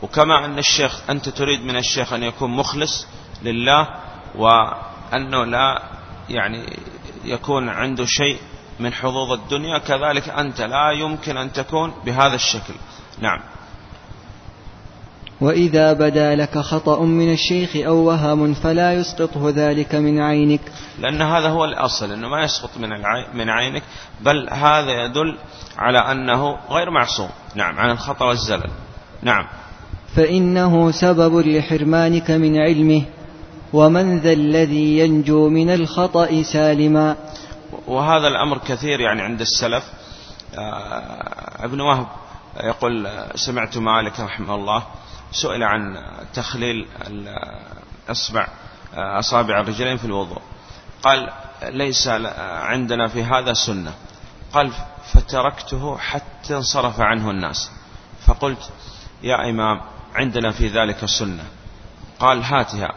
وكما 0.02 0.44
أن 0.44 0.58
الشيخ 0.58 1.10
أنت 1.10 1.28
تريد 1.28 1.64
من 1.64 1.76
الشيخ 1.76 2.12
أن 2.12 2.22
يكون 2.22 2.50
مخلص 2.50 3.06
لله 3.42 3.88
وأنه 4.34 5.44
لا 5.44 5.82
يعني 6.30 6.78
يكون 7.24 7.68
عنده 7.68 8.04
شيء 8.06 8.38
من 8.80 8.92
حظوظ 8.92 9.32
الدنيا 9.32 9.78
كذلك 9.78 10.28
أنت 10.28 10.60
لا 10.60 10.90
يمكن 10.90 11.36
أن 11.36 11.52
تكون 11.52 11.94
بهذا 12.04 12.34
الشكل. 12.34 12.74
نعم. 13.20 13.40
وإذا 15.40 15.92
بدا 15.92 16.34
لك 16.34 16.58
خطأ 16.58 17.02
من 17.04 17.32
الشيخ 17.32 17.76
أو 17.76 17.96
وهم 17.96 18.54
فلا 18.54 18.92
يسقطه 18.92 19.50
ذلك 19.50 19.94
من 19.94 20.20
عينك. 20.20 20.60
لأن 20.98 21.22
هذا 21.22 21.48
هو 21.48 21.64
الأصل 21.64 22.12
أنه 22.12 22.28
ما 22.28 22.42
يسقط 22.42 22.70
من, 22.78 22.88
من 23.34 23.50
عينك 23.50 23.82
بل 24.20 24.48
هذا 24.50 25.04
يدل 25.04 25.36
على 25.78 25.98
أنه 25.98 26.56
غير 26.70 26.90
معصوم. 26.90 27.28
نعم 27.54 27.78
عن 27.78 27.90
الخطأ 27.90 28.26
والزلل. 28.26 28.70
نعم. 29.22 29.46
فإنه 30.16 30.90
سبب 30.90 31.46
لحرمانك 31.46 32.30
من 32.30 32.56
علمه 32.56 33.02
ومن 33.72 34.18
ذا 34.18 34.32
الذي 34.32 34.98
ينجو 34.98 35.48
من 35.48 35.70
الخطأ 35.70 36.42
سالما. 36.42 37.16
وهذا 37.86 38.28
الأمر 38.28 38.58
كثير 38.58 39.00
يعني 39.00 39.22
عند 39.22 39.40
السلف. 39.40 39.84
آه، 40.58 41.64
ابن 41.64 41.80
وهب 41.80 42.06
يقول 42.60 43.08
سمعت 43.34 43.78
مالك 43.78 44.20
رحمه 44.20 44.54
الله 44.54 44.82
سئل 45.32 45.62
عن 45.62 45.96
تخليل 46.34 46.86
الأصبع 48.08 48.48
أصابع 48.94 49.60
الرجلين 49.60 49.96
في 49.96 50.04
الوضوء. 50.04 50.42
قال 51.02 51.32
ليس 51.62 52.08
عندنا 52.38 53.08
في 53.08 53.24
هذا 53.24 53.52
سنة. 53.52 53.92
قال 54.52 54.72
فتركته 55.12 55.98
حتى 55.98 56.56
انصرف 56.56 57.00
عنه 57.00 57.30
الناس. 57.30 57.70
فقلت 58.26 58.70
يا 59.22 59.50
إمام 59.50 59.80
عندنا 60.14 60.50
في 60.50 60.68
ذلك 60.68 61.04
سنة. 61.04 61.44
قال 62.20 62.42
هاتها. 62.42 62.94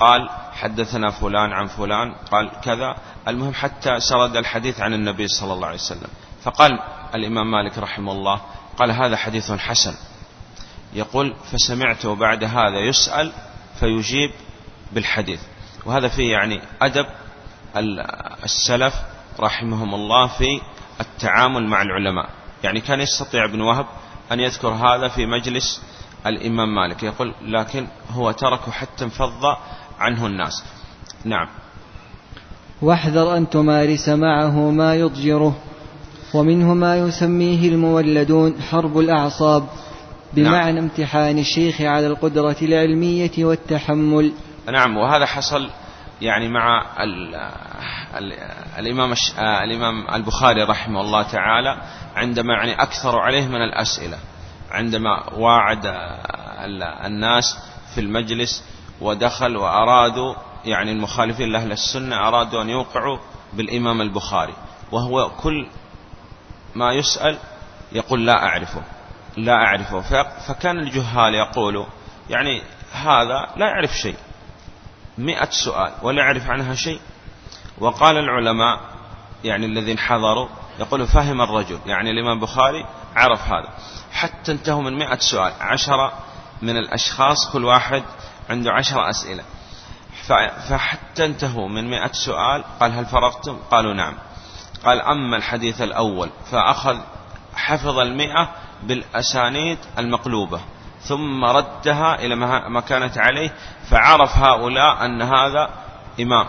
قال 0.00 0.30
حدثنا 0.52 1.10
فلان 1.10 1.52
عن 1.52 1.66
فلان. 1.66 2.14
قال 2.30 2.50
كذا. 2.64 2.96
المهم 3.28 3.54
حتى 3.54 4.00
سرد 4.00 4.36
الحديث 4.36 4.80
عن 4.80 4.94
النبي 4.94 5.28
صلى 5.28 5.52
الله 5.52 5.66
عليه 5.66 5.76
وسلم. 5.76 6.08
فقال 6.42 6.78
الإمام 7.14 7.50
مالك 7.50 7.78
رحمه 7.78 8.12
الله 8.12 8.40
قال 8.76 8.90
هذا 8.90 9.16
حديث 9.16 9.52
حسن. 9.52 9.94
يقول 10.94 11.34
فسمعته 11.52 12.14
بعد 12.14 12.44
هذا 12.44 12.78
يسأل 12.78 13.32
فيجيب 13.80 14.30
بالحديث. 14.92 15.40
وهذا 15.86 16.08
فيه 16.08 16.32
يعني 16.32 16.60
أدب 16.82 17.06
السلف 18.44 18.94
رحمهم 19.40 19.94
الله 19.94 20.26
في 20.26 20.60
التعامل 21.00 21.66
مع 21.66 21.82
العلماء. 21.82 22.30
يعني 22.64 22.80
كان 22.80 23.00
يستطيع 23.00 23.44
ابن 23.44 23.60
وهب 23.60 23.86
أن 24.32 24.40
يذكر 24.40 24.68
هذا 24.68 25.08
في 25.08 25.26
مجلس 25.26 25.82
الإمام 26.26 26.74
مالك. 26.74 27.02
يقول 27.02 27.34
لكن 27.42 27.86
هو 28.10 28.30
تركه 28.30 28.72
حتى 28.72 29.04
انفض 29.04 29.56
عنه 29.98 30.26
الناس. 30.26 30.64
نعم. 31.24 31.48
واحذر 32.82 33.36
أن 33.36 33.50
تمارس 33.50 34.08
معه 34.08 34.70
ما 34.70 34.94
يضجره. 34.94 35.56
ومنه 36.34 36.74
ما 36.74 36.96
يسميه 36.96 37.68
المولدون 37.68 38.62
حرب 38.70 38.98
الأعصاب 38.98 39.68
بمعنى 40.32 40.72
نعم. 40.72 40.84
امتحان 40.84 41.38
الشيخ 41.38 41.80
على 41.80 42.06
القدرة 42.06 42.56
العلمية 42.62 43.30
والتحمل 43.38 44.32
نعم 44.72 44.96
وهذا 44.96 45.26
حصل 45.26 45.70
يعني 46.20 46.48
مع 46.48 46.84
ال 47.02 47.34
ال 48.14 48.32
الإمام, 48.78 49.14
الإمام 49.38 50.14
البخاري 50.14 50.62
رحمه 50.62 51.00
الله 51.00 51.22
تعالى 51.22 51.82
عندما 52.14 52.54
يعني 52.54 52.82
أكثر 52.82 53.18
عليه 53.18 53.48
من 53.48 53.62
الأسئلة 53.62 54.18
عندما 54.70 55.32
واعد 55.32 55.94
الناس 57.04 57.58
في 57.94 58.00
المجلس 58.00 58.64
ودخل 59.00 59.56
وأرادوا 59.56 60.34
يعني 60.64 60.92
المخالفين 60.92 61.48
لأهل 61.48 61.72
السنة 61.72 62.28
أرادوا 62.28 62.62
أن 62.62 62.68
يوقعوا 62.68 63.18
بالإمام 63.52 64.00
البخاري 64.00 64.54
وهو 64.92 65.30
كل 65.42 65.66
ما 66.74 66.92
يسأل 66.92 67.38
يقول 67.92 68.26
لا 68.26 68.42
أعرفه 68.42 68.82
لا 69.36 69.52
أعرفه. 69.52 70.00
فكان 70.48 70.78
الجهال 70.78 71.34
يقولوا 71.34 71.86
يعني 72.30 72.62
هذا 72.92 73.46
لا 73.56 73.66
يعرف 73.66 73.90
شيء 73.90 74.16
مئة 75.18 75.50
سؤال 75.50 75.92
ولا 76.02 76.22
يعرف 76.22 76.50
عنها 76.50 76.74
شيء. 76.74 77.00
وقال 77.78 78.16
العلماء 78.16 78.80
يعني 79.44 79.66
الذين 79.66 79.98
حضروا 79.98 80.48
يقولوا 80.80 81.06
فهم 81.06 81.40
الرجل 81.40 81.78
يعني 81.86 82.10
الإمام 82.10 82.36
البخاري 82.36 82.86
عرف 83.16 83.40
هذا. 83.40 83.68
حتى 84.12 84.52
انتهوا 84.52 84.82
من 84.82 84.98
مئة 84.98 85.18
سؤال 85.18 85.52
عشرة 85.60 86.12
من 86.62 86.76
الأشخاص 86.76 87.52
كل 87.52 87.64
واحد 87.64 88.02
عنده 88.50 88.72
عشر 88.72 89.10
أسئلة. 89.10 89.44
فحتى 90.68 91.24
انتهوا 91.24 91.68
من 91.68 91.90
مئة 91.90 92.12
سؤال 92.12 92.64
قال 92.80 92.92
هل 92.92 93.06
فرغتم؟ 93.06 93.58
قالوا 93.70 93.94
نعم. 93.94 94.14
قال 94.84 95.00
أما 95.00 95.36
الحديث 95.36 95.82
الأول 95.82 96.30
فأخذ 96.50 96.98
حفظ 97.54 97.98
المئة 97.98 98.48
بالأسانيد 98.82 99.78
المقلوبة 99.98 100.60
ثم 101.00 101.44
ردها 101.44 102.14
إلى 102.14 102.36
ما 102.68 102.80
كانت 102.80 103.18
عليه 103.18 103.50
فعرف 103.90 104.36
هؤلاء 104.36 105.04
أن 105.04 105.22
هذا 105.22 105.70
إمام. 106.20 106.46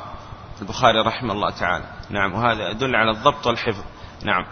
البخاري 0.62 1.00
رحمه 1.00 1.34
الله 1.34 1.50
تعالى. 1.50 1.86
نعم 2.10 2.34
وهذا 2.34 2.70
يدل 2.70 2.96
على 2.96 3.12
الضبط 3.12 3.48
والحفظ. 3.48 3.84
نعم. 4.24 4.46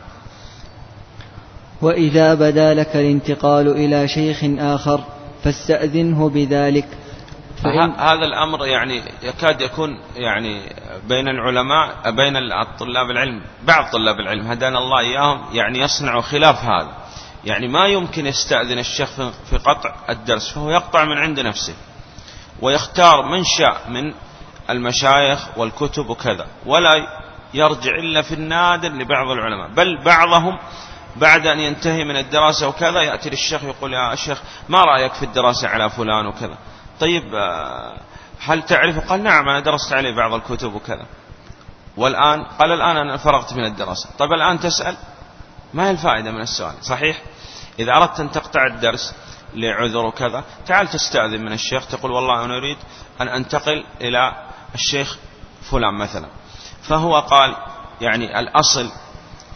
وإذا 1.81 2.33
بدا 2.33 2.73
لك 2.73 2.95
الانتقال 2.95 3.67
إلى 3.67 4.07
شيخ 4.07 4.39
آخر 4.59 5.03
فاستأذنه 5.43 6.29
بذلك 6.29 6.87
هذا 7.97 8.25
الأمر 8.25 8.65
يعني 8.65 9.03
يكاد 9.23 9.61
يكون 9.61 9.99
يعني 10.15 10.61
بين 11.07 11.27
العلماء 11.27 12.11
بين 12.11 12.33
طلاب 12.79 13.09
العلم 13.11 13.41
بعض 13.63 13.91
طلاب 13.91 14.19
العلم 14.19 14.47
هدانا 14.47 14.77
الله 14.77 14.99
إياهم 14.99 15.45
يعني 15.53 15.79
يصنع 15.79 16.21
خلاف 16.21 16.63
هذا. 16.63 16.91
يعني 17.45 17.67
ما 17.67 17.87
يمكن 17.87 18.25
يستأذن 18.25 18.79
الشيخ 18.79 19.09
في 19.49 19.57
قطع 19.57 19.95
الدرس 20.09 20.53
فهو 20.53 20.69
يقطع 20.69 21.05
من 21.05 21.17
عند 21.17 21.39
نفسه 21.39 21.73
ويختار 22.61 23.25
من 23.25 23.43
شاء 23.43 23.89
من 23.89 24.13
المشايخ 24.69 25.57
والكتب 25.57 26.09
وكذا 26.09 26.47
ولا 26.65 26.91
يرجع 27.53 27.95
إلا 27.95 28.21
في 28.21 28.33
النادر 28.33 28.89
لبعض 28.89 29.27
العلماء. 29.27 29.69
بل 29.69 30.03
بعضهم 30.03 30.57
بعد 31.15 31.47
أن 31.47 31.59
ينتهي 31.59 32.03
من 32.03 32.17
الدراسة 32.17 32.67
وكذا 32.67 33.01
يأتي 33.01 33.29
للشيخ 33.29 33.63
يقول 33.63 33.93
يا 33.93 34.15
شيخ 34.15 34.41
ما 34.69 34.83
رأيك 34.83 35.13
في 35.13 35.23
الدراسة 35.23 35.67
على 35.67 35.89
فلان 35.89 36.25
وكذا. 36.25 36.57
طيب 37.01 37.35
آه، 37.35 37.97
هل 38.39 38.63
تعرف؟ 38.63 39.09
قال 39.09 39.23
نعم 39.23 39.49
أنا 39.49 39.59
درست 39.59 39.93
عليه 39.93 40.15
بعض 40.15 40.33
الكتب 40.33 40.73
وكذا. 40.73 41.05
والآن 41.97 42.43
قال 42.43 42.71
الآن 42.71 42.97
أنا 42.97 43.17
فرغت 43.17 43.53
من 43.53 43.65
الدراسة. 43.65 44.09
طيب 44.19 44.33
الآن 44.33 44.59
تسأل؟ 44.59 44.97
ما 45.73 45.87
هي 45.87 45.91
الفائدة 45.91 46.31
من 46.31 46.41
السؤال؟ 46.41 46.73
صحيح؟ 46.81 47.21
إذا 47.79 47.91
أردت 47.91 48.19
أن 48.19 48.31
تقطع 48.31 48.65
الدرس 48.65 49.15
لعذر 49.53 50.05
وكذا 50.05 50.43
تعال 50.67 50.87
تستأذن 50.87 51.41
من 51.45 51.53
الشيخ 51.53 51.87
تقول 51.87 52.11
والله 52.11 52.45
أنا 52.45 52.57
أريد 52.57 52.77
أن 53.21 53.27
أنتقل 53.27 53.83
إلى 54.01 54.33
الشيخ 54.75 55.17
فلان 55.71 55.93
مثلا. 55.93 56.29
فهو 56.81 57.19
قال 57.19 57.55
يعني 58.01 58.39
الأصل 58.39 58.91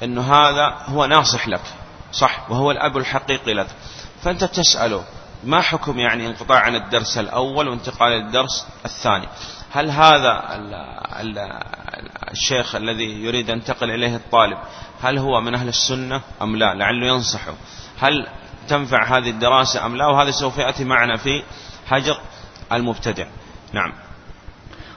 أنه 0.03 0.34
هذا 0.34 0.75
هو 0.86 1.05
ناصح 1.05 1.47
لك 1.47 1.63
صح؟ 2.12 2.51
وهو 2.51 2.71
الأب 2.71 2.97
الحقيقي 2.97 3.53
لك. 3.53 3.67
فأنت 4.23 4.43
تسأله 4.43 5.03
ما 5.45 5.62
حكم 5.62 5.99
يعني 5.99 6.27
انقطاع 6.27 6.60
عن 6.60 6.75
الدرس 6.75 7.17
الأول 7.17 7.67
وانتقال 7.67 8.12
للدرس 8.12 8.67
الثاني؟ 8.86 9.27
هل 9.71 9.91
هذا 9.91 10.43
الشيخ 12.31 12.75
الذي 12.75 13.23
يريد 13.23 13.49
أن 13.49 13.58
ينتقل 13.58 13.91
إليه 13.91 14.15
الطالب 14.15 14.58
هل 15.01 15.17
هو 15.17 15.41
من 15.41 15.55
أهل 15.55 15.67
السنة 15.67 16.21
أم 16.41 16.55
لا؟ 16.55 16.73
لعله 16.73 17.08
ينصحه. 17.08 17.53
هل 17.99 18.27
تنفع 18.67 19.17
هذه 19.17 19.29
الدراسة 19.29 19.86
أم 19.86 19.95
لا؟ 19.95 20.08
وهذا 20.08 20.31
سوف 20.31 20.58
يأتي 20.58 20.84
معنا 20.84 21.17
في 21.17 21.43
هجر 21.88 22.17
المبتدع. 22.71 23.25
نعم. 23.73 23.93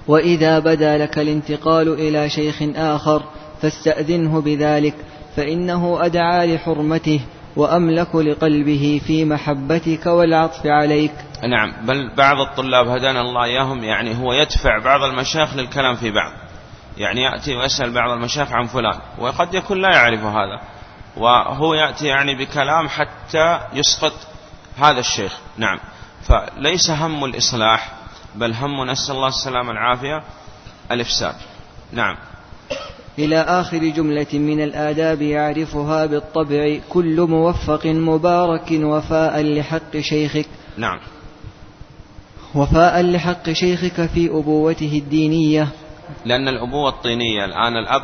وإذا 0.09 0.59
بدا 0.59 0.99
لك 0.99 1.19
الانتقال 1.19 1.89
إلى 1.89 2.31
شيخ 2.31 2.57
آخر 2.77 3.23
فاستأذنه 3.63 4.41
بذلك 4.41 4.95
فإنه 5.37 5.99
أدعى 6.05 6.55
لحرمته. 6.55 7.21
وأملك 7.59 8.15
لقلبه 8.15 9.01
في 9.07 9.25
محبتك 9.25 10.07
والعطف 10.07 10.67
عليك. 10.67 11.13
نعم 11.43 11.87
بل 11.87 12.15
بعض 12.15 12.41
الطلاب 12.41 12.89
هدانا 12.89 13.21
الله 13.21 13.45
إياهم 13.45 13.85
يعني 13.85 14.19
هو 14.19 14.33
يدفع 14.33 14.79
بعض 14.79 15.03
المشايخ 15.03 15.55
للكلام 15.55 15.97
في 15.97 16.11
بعض. 16.11 16.33
يعني 16.99 17.23
يأتي 17.23 17.55
ويسأل 17.55 17.93
بعض 17.93 18.11
المشايخ 18.11 18.53
عن 18.53 18.67
فلان 18.67 18.99
وقد 19.19 19.55
يكون 19.55 19.83
لا 19.83 19.97
يعرف 19.97 20.21
هذا. 20.21 20.61
وهو 21.17 21.75
يأتي 21.75 22.07
يعني 22.07 22.35
بكلام 22.35 22.89
حتى 22.89 23.61
يسقط 23.73 24.13
هذا 24.79 25.01
الشيخ. 25.01 25.39
نعم 25.57 25.79
فليس 26.23 26.91
هم 26.91 27.25
الإصلاح 27.25 27.93
بل 28.35 28.53
هم 28.55 28.91
نسأل 28.91 29.15
الله 29.15 29.29
السلامة 29.29 29.69
والعافية 29.69 30.23
الإفساد. 30.91 31.35
نعم. 31.93 32.17
إلى 33.19 33.41
آخر 33.41 33.79
جملة 33.79 34.27
من 34.33 34.63
الآداب 34.63 35.23
يعرفها 35.23 36.07
بالطبع 36.07 36.79
كل 36.89 37.21
موفق 37.21 37.87
مبارك 37.87 38.71
وفاء 38.71 39.43
لحق 39.43 39.97
شيخك. 39.97 40.47
نعم. 40.77 40.99
وفاء 42.55 43.03
لحق 43.03 43.51
شيخك 43.51 44.07
في 44.07 44.31
أبوته 44.31 45.03
الدينية. 45.05 45.69
لأن 46.25 46.49
الأبوة 46.49 46.89
الطينية 46.89 47.45
الآن 47.45 47.77
الأب 47.77 48.03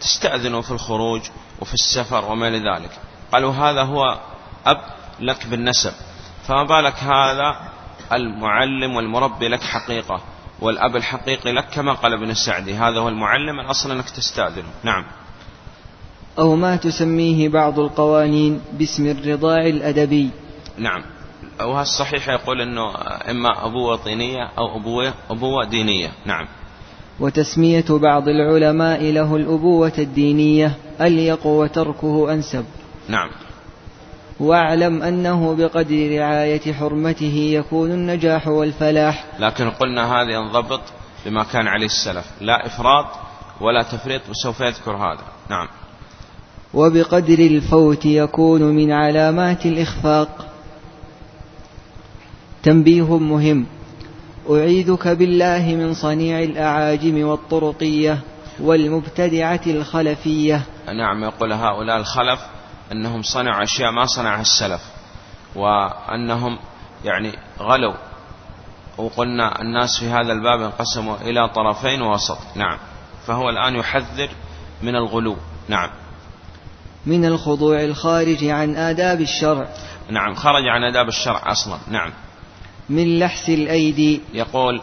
تستأذن 0.00 0.60
في 0.60 0.70
الخروج 0.70 1.20
وفي 1.60 1.74
السفر 1.74 2.24
وما 2.24 2.50
لذلك 2.50 2.90
قالوا 3.32 3.52
هذا 3.52 3.82
هو 3.82 4.18
أب 4.66 4.80
لك 5.20 5.46
بالنسب. 5.46 5.92
فما 6.42 6.64
بالك 6.64 6.94
هذا 6.94 7.70
المعلم 8.12 8.96
والمربي 8.96 9.48
لك 9.48 9.62
حقيقة. 9.62 10.20
والأب 10.60 10.96
الحقيقي 10.96 11.52
لك 11.52 11.68
كما 11.74 11.92
قال 11.92 12.12
ابن 12.12 12.30
السعدي 12.30 12.74
هذا 12.74 12.98
هو 12.98 13.08
المعلم 13.08 13.60
الأصل 13.60 13.90
أنك 13.90 14.10
تستأذن 14.10 14.64
نعم. 14.82 15.04
أو 16.38 16.56
ما 16.56 16.76
تسميه 16.76 17.48
بعض 17.48 17.78
القوانين 17.78 18.60
باسم 18.72 19.06
الرضاع 19.06 19.66
الأدبي. 19.66 20.30
نعم. 20.78 21.04
أو 21.60 21.80
الصحيح 21.80 22.28
يقول 22.28 22.60
أنه 22.60 22.94
إما 23.30 23.66
أبوة 23.66 23.96
طينية 23.96 24.50
أو 24.58 24.76
أبوة, 24.76 25.14
أبوة 25.30 25.64
دينية. 25.64 26.12
نعم. 26.26 26.46
وتسمية 27.20 27.84
بعض 27.90 28.28
العلماء 28.28 29.02
له 29.10 29.36
الأبوة 29.36 29.92
الدينية 29.98 30.76
أليق 31.00 31.46
وتركه 31.46 32.32
أنسب. 32.32 32.64
نعم. 33.08 33.30
واعلم 34.40 35.02
أنه 35.02 35.54
بقدر 35.54 36.18
رعاية 36.18 36.72
حرمته 36.72 37.34
يكون 37.34 37.90
النجاح 37.90 38.48
والفلاح. 38.48 39.24
لكن 39.38 39.70
قلنا 39.70 40.12
هذا 40.12 40.30
ينضبط 40.30 40.80
بما 41.26 41.44
كان 41.44 41.66
عليه 41.66 41.86
السلف. 41.86 42.26
لا 42.40 42.66
إفراط 42.66 43.06
ولا 43.60 43.82
تفريط 43.82 44.22
وسوف 44.30 44.60
يذكر 44.60 44.96
هذا. 44.96 45.24
نعم. 45.50 45.68
وبقدر 46.74 47.38
الفوت 47.38 48.06
يكون 48.06 48.62
من 48.62 48.92
علامات 48.92 49.66
الإخفاق. 49.66 50.46
تنبيه 52.62 53.18
مهم. 53.18 53.66
أعيذك 54.50 55.08
بالله 55.08 55.74
من 55.74 55.94
صنيع 55.94 56.42
الأعاجم 56.42 57.26
والطرقية 57.26 58.18
والمبتدعة 58.60 59.60
الخلفية. 59.66 60.62
نعم 60.94 61.24
يقول 61.24 61.52
هؤلاء 61.52 61.96
الخلف 61.96 62.40
أنهم 62.92 63.22
صنعوا 63.22 63.62
أشياء 63.62 63.90
ما 63.90 64.06
صنعها 64.06 64.40
السلف 64.40 64.82
وأنهم 65.54 66.58
يعني 67.04 67.32
غلوا. 67.58 67.94
وقلنا 68.98 69.62
الناس 69.62 69.98
في 70.00 70.08
هذا 70.08 70.32
الباب 70.32 70.62
انقسموا 70.62 71.16
إلى 71.16 71.48
طرفين 71.48 72.02
ووسط. 72.02 72.38
نعم. 72.54 72.78
فهو 73.26 73.50
الآن 73.50 73.76
يحذر 73.76 74.30
من 74.82 74.96
الغلو. 74.96 75.36
نعم. 75.68 75.90
من 77.06 77.24
الخضوع 77.24 77.84
الخارج 77.84 78.44
عن 78.44 78.76
آداب 78.76 79.20
الشرع. 79.20 79.68
نعم. 80.10 80.34
خرج 80.34 80.68
عن 80.68 80.84
آداب 80.84 81.08
الشرع 81.08 81.52
أصلا. 81.52 81.78
نعم. 81.88 82.12
من 82.88 83.18
لحس 83.18 83.48
الأيدي. 83.48 84.20
يقول 84.34 84.82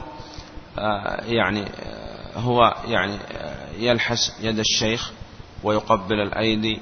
آه 0.77 1.21
يعني 1.25 1.63
آه 1.63 2.39
هو 2.39 2.75
يعني 2.87 3.15
آه 3.31 3.71
يلحس 3.77 4.33
يد 4.41 4.59
الشيخ 4.59 5.11
ويقبل 5.63 6.21
الأيدي. 6.21 6.81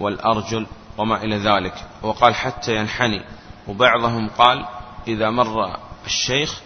والأرجل 0.00 0.66
وما 0.98 1.24
إلى 1.24 1.36
ذلك. 1.36 1.74
وقال 2.02 2.34
حتى 2.34 2.76
ينحني. 2.76 3.20
وبعضهم 3.68 4.28
قال 4.28 4.66
إذا 5.08 5.30
مر 5.30 5.76
الشيخ 6.06 6.60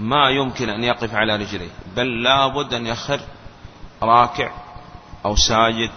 ما 0.00 0.30
يمكن 0.30 0.68
أن 0.68 0.84
يقف 0.84 1.14
على 1.14 1.36
رجليه 1.36 1.70
بل 1.96 2.22
لابد 2.22 2.74
أن 2.74 2.86
يخر 2.86 3.20
راكع 4.02 4.50
أو 5.24 5.36
ساجد 5.36 5.90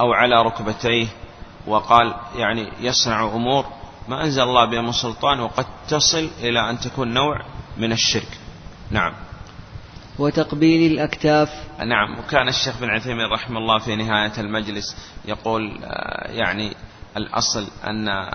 أو 0.00 0.12
على 0.12 0.42
ركبتيه. 0.42 1.06
وقال 1.66 2.14
يعني 2.36 2.72
يصنع 2.80 3.24
أمور 3.24 3.66
ما 4.08 4.24
أنزل 4.24 4.42
الله 4.42 4.64
بها 4.64 4.80
من 4.80 4.92
سلطان 4.92 5.40
وقد 5.40 5.66
تصل 5.88 6.30
إلى 6.40 6.70
أن 6.70 6.80
تكون 6.80 7.14
نوع 7.14 7.40
من 7.76 7.92
الشرك. 7.92 8.38
نعم. 8.90 9.12
وتقبيل 10.18 10.92
الأكتاف. 10.92 11.48
نعم 11.78 12.18
وكان 12.18 12.48
الشيخ 12.48 12.80
بن 12.80 12.90
عثيمين 12.90 13.26
رحمه 13.32 13.58
الله 13.58 13.78
في 13.78 13.96
نهاية 13.96 14.32
المجلس 14.38 14.96
يقول 15.24 15.80
يعني 16.26 16.76
الأصل 17.16 17.66
أن 17.84 18.30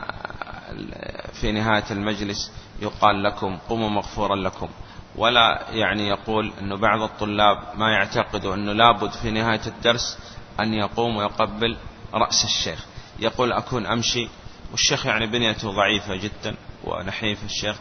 في 1.33 1.51
نهاية 1.51 1.83
المجلس 1.91 2.51
يقال 2.81 3.23
لكم 3.23 3.57
قوموا 3.69 3.89
مغفورا 3.89 4.35
لكم. 4.35 4.69
ولا 5.15 5.65
يعني 5.71 6.07
يقول 6.07 6.51
أنه 6.61 6.77
بعض 6.77 7.01
الطلاب 7.01 7.57
ما 7.75 7.91
يعتقدوا 7.91 8.55
أنه 8.55 8.73
لابد 8.73 9.11
في 9.11 9.31
نهاية 9.31 9.61
الدرس 9.67 10.17
أن 10.59 10.73
يقوم 10.73 11.17
ويقبل 11.17 11.77
رأس 12.13 12.43
الشيخ. 12.43 12.85
يقول 13.19 13.51
أكون 13.51 13.85
أمشي 13.85 14.27
والشيخ 14.71 15.05
يعني 15.05 15.27
بنيته 15.27 15.71
ضعيفة 15.71 16.15
جدا 16.15 16.55
ونحيف 16.83 17.43
الشيخ 17.43 17.75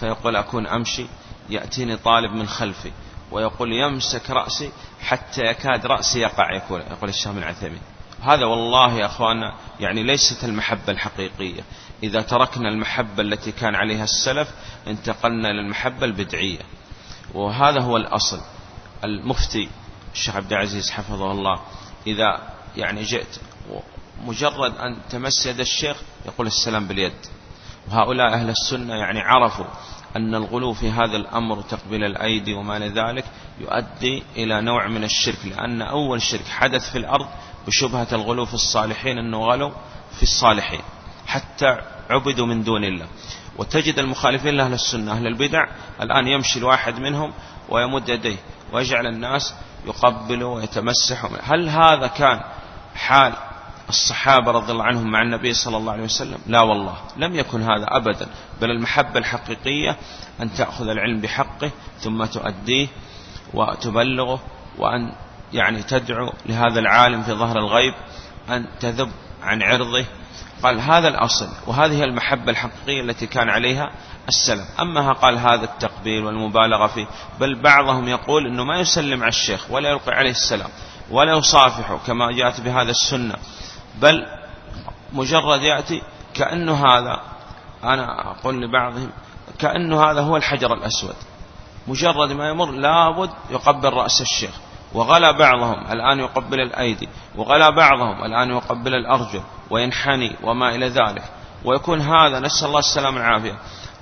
فيقول 0.00 0.36
أكون 0.36 0.66
أمشي 0.66 1.06
يأتيني 1.50 1.96
طالب 1.96 2.32
من 2.32 2.46
خلفي. 2.46 2.92
ويقول 3.30 3.72
يمسك 3.72 4.30
رأسي 4.30 4.72
حتى 5.00 5.42
يكاد 5.42 5.86
رأسي 5.86 6.20
يقع 6.20 6.52
يقول, 6.52 6.80
يقول 6.80 7.08
الشيخ 7.08 7.32
بن 7.32 7.42
عثيمين. 7.42 7.80
هذا 8.22 8.44
والله 8.46 8.92
يا 8.92 9.06
أخوانا 9.06 9.54
يعني 9.80 10.02
ليست 10.02 10.44
المحبة 10.44 10.92
الحقيقية. 10.92 11.62
إذا 12.02 12.22
تركنا 12.22 12.68
المحبة 12.68 13.22
التي 13.22 13.52
كان 13.52 13.74
عليها 13.74 14.04
السلف 14.04 14.48
انتقلنا 14.86 15.48
للمحبة 15.48 16.04
البدعية. 16.04 16.60
وهذا 17.34 17.80
هو 17.80 17.96
الأصل. 17.96 18.40
المفتي 19.04 19.68
الشيخ 20.12 20.36
عبد 20.36 20.52
العزيز 20.52 20.90
حفظه 20.90 21.32
الله 21.32 21.60
إذا 22.06 22.40
يعني 22.76 23.02
جئت 23.02 23.40
مجرد 24.24 24.76
أن 24.76 24.98
تمس 25.10 25.46
يد 25.46 25.60
الشيخ 25.60 25.96
يقول 26.26 26.46
السلام 26.46 26.86
باليد. 26.86 27.12
وهؤلاء 27.88 28.32
أهل 28.32 28.50
السنة 28.50 28.94
يعني 28.94 29.20
عرفوا 29.20 29.66
أن 30.16 30.34
الغلو 30.34 30.72
في 30.72 30.90
هذا 30.90 31.16
الأمر 31.16 31.62
تقبيل 31.62 32.04
الأيدي 32.04 32.54
وما 32.54 32.78
لذلك 32.78 33.24
يؤدي 33.60 34.22
إلى 34.36 34.60
نوع 34.60 34.88
من 34.88 35.04
الشرك 35.04 35.38
لأن 35.44 35.82
أول 35.82 36.22
شرك 36.22 36.48
حدث 36.48 36.90
في 36.90 36.98
الأرض 36.98 37.26
بشبهة 37.66 38.08
الغلو 38.12 38.44
في 38.44 38.54
الصالحين 38.54 39.18
أنه 39.18 39.38
غلوا 39.38 39.70
في 40.16 40.22
الصالحين 40.22 40.80
حتى 41.26 41.78
عبدوا 42.10 42.46
من 42.46 42.62
دون 42.62 42.84
الله. 42.84 43.06
وتجد 43.58 43.98
المخالفين 43.98 44.54
لأهل 44.54 44.72
السنة 44.72 45.12
أهل 45.12 45.26
البدع 45.26 45.64
الآن 46.02 46.28
يمشي 46.28 46.58
الواحد 46.58 46.98
منهم 47.00 47.32
ويمد 47.68 48.08
يديه 48.08 48.36
ويجعل 48.72 49.06
الناس 49.06 49.54
يقبلوا 49.86 50.56
ويتمسحوا. 50.56 51.30
هل 51.42 51.68
هذا 51.68 52.06
كان 52.06 52.40
حال 52.94 53.32
الصحابة 53.88 54.52
رضي 54.52 54.72
الله 54.72 54.84
عنهم 54.84 55.10
مع 55.10 55.22
النبي 55.22 55.54
صلى 55.54 55.76
الله 55.76 55.92
عليه 55.92 56.04
وسلم. 56.04 56.38
لا 56.46 56.60
والله 56.60 56.96
لم 57.16 57.34
يكن 57.34 57.62
هذا 57.62 57.86
أبدا 57.88 58.26
بل 58.60 58.70
المحبة 58.70 59.18
الحقيقية 59.18 59.96
أن 60.40 60.54
تأخذ 60.54 60.88
العلم 60.88 61.20
بحقه 61.20 61.70
ثم 62.00 62.24
تؤديه 62.24 62.88
وتبلغه 63.54 64.40
وأن 64.78 65.12
يعني 65.52 65.82
تدعو 65.82 66.32
لهذا 66.46 66.80
العالم 66.80 67.22
في 67.22 67.32
ظهر 67.32 67.58
الغيب 67.58 67.94
أن 68.50 68.66
تذب 68.80 69.10
عن 69.42 69.62
عرضه. 69.62 70.04
قال 70.62 70.80
هذا 70.80 71.08
الأصل 71.08 71.48
وهذه 71.66 72.04
المحبة 72.04 72.50
الحقيقية 72.50 73.00
التي 73.00 73.26
كان 73.26 73.48
عليها 73.48 73.90
السلف. 74.28 74.80
أما 74.80 75.12
قال 75.12 75.38
هذا 75.38 75.64
التقبيل 75.64 76.24
والمبالغة 76.24 76.86
فيه 76.86 77.06
بل 77.40 77.54
بعضهم 77.54 78.08
يقول 78.08 78.46
أنه 78.46 78.64
ما 78.64 78.80
يسلم 78.80 79.22
على 79.22 79.28
الشيخ 79.28 79.70
ولا 79.70 79.88
يلقي 79.88 80.12
عليه 80.12 80.30
السلام 80.30 80.68
ولا 81.10 81.38
يصافحه 81.38 81.98
كما 82.06 82.32
جاءت 82.32 82.60
بهذا 82.60 82.90
السنة. 82.90 83.34
بل 83.96 84.26
مجرد 85.12 85.62
يأتي 85.62 86.02
كأنه 86.34 86.86
هذا 86.86 87.20
أنا 87.84 88.30
أقول 88.30 88.62
لبعضهم 88.62 89.10
كأنه 89.58 90.10
هذا 90.10 90.20
هو 90.20 90.36
الحجر 90.36 90.74
الأسود. 90.74 91.14
مجرد 91.88 92.32
ما 92.32 92.48
يمر 92.48 92.70
لابد 92.70 93.30
يقبل 93.50 93.92
رأس 93.92 94.20
الشيخ. 94.20 94.50
وغلا 94.94 95.30
بعضهم 95.30 95.92
الآن 95.92 96.18
يقبل 96.18 96.60
الأيدي 96.60 97.08
وغلا 97.36 97.70
بعضهم 97.70 98.24
الآن 98.24 98.50
يقبل 98.50 98.94
الأرجل 98.94 99.42
وينحني 99.70 100.36
وما 100.42 100.74
إلى 100.74 100.88
ذلك. 100.88 101.24
ويكون 101.64 102.00
هذا 102.00 102.40
نسأل 102.40 102.68
الله 102.68 102.78
السلامة 102.78 103.20
والعافية. 103.20 103.54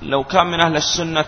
لو 0.02 0.24
كان 0.24 0.46
من 0.46 0.60
أهل 0.60 0.76
السنة 0.76 1.22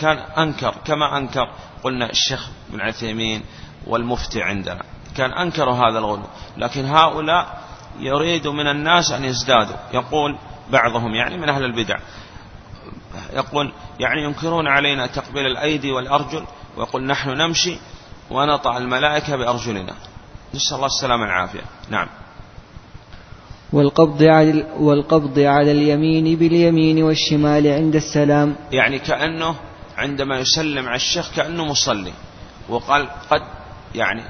كان 0.00 0.18
أنكر 0.18 0.74
كما 0.84 1.18
أنكر 1.18 1.50
قلنا 1.84 2.10
الشيخ 2.10 2.48
بن 2.68 2.80
عثيمين 2.80 3.42
والمفتي 3.86 4.42
عندنا. 4.42 4.82
كان 5.16 5.32
أنكروا 5.32 5.74
هذا 5.74 5.98
الغلو. 5.98 6.26
لكن 6.56 6.84
هؤلاء 6.84 7.67
يريد 8.00 8.48
من 8.48 8.66
الناس 8.66 9.12
أن 9.12 9.24
يزدادوا. 9.24 9.76
يقول 9.94 10.38
بعضهم 10.72 11.14
يعني 11.14 11.38
من 11.38 11.48
أهل 11.48 11.64
البدع 11.64 11.98
يقول 13.32 13.72
يعني 14.00 14.24
ينكرون 14.24 14.66
علينا 14.66 15.06
تقبيل 15.06 15.46
الأيدي 15.46 15.92
والأرجل 15.92 16.44
ويقول 16.76 17.06
نحن 17.06 17.30
نمشي 17.30 17.76
ونطع 18.30 18.76
الملائكة 18.76 19.36
بأرجلنا. 19.36 19.94
نسأل 20.54 20.76
الله 20.76 20.86
السلامة 20.86 21.22
والعافية. 21.22 21.62
نعم. 21.90 22.08
والقبض 23.72 24.22
على 24.22 24.66
والقبض 24.78 25.38
على 25.38 25.72
اليمين 25.72 26.36
باليمين 26.38 27.02
والشمال 27.02 27.66
عند 27.66 27.96
السلام. 27.96 28.56
يعني 28.72 28.98
كأنه 28.98 29.54
عندما 29.96 30.38
يسلم 30.38 30.86
على 30.86 30.96
الشيخ 30.96 31.34
كأنه 31.36 31.64
مصلي 31.64 32.12
وقال 32.68 33.08
قد 33.30 33.42
يعني 33.94 34.22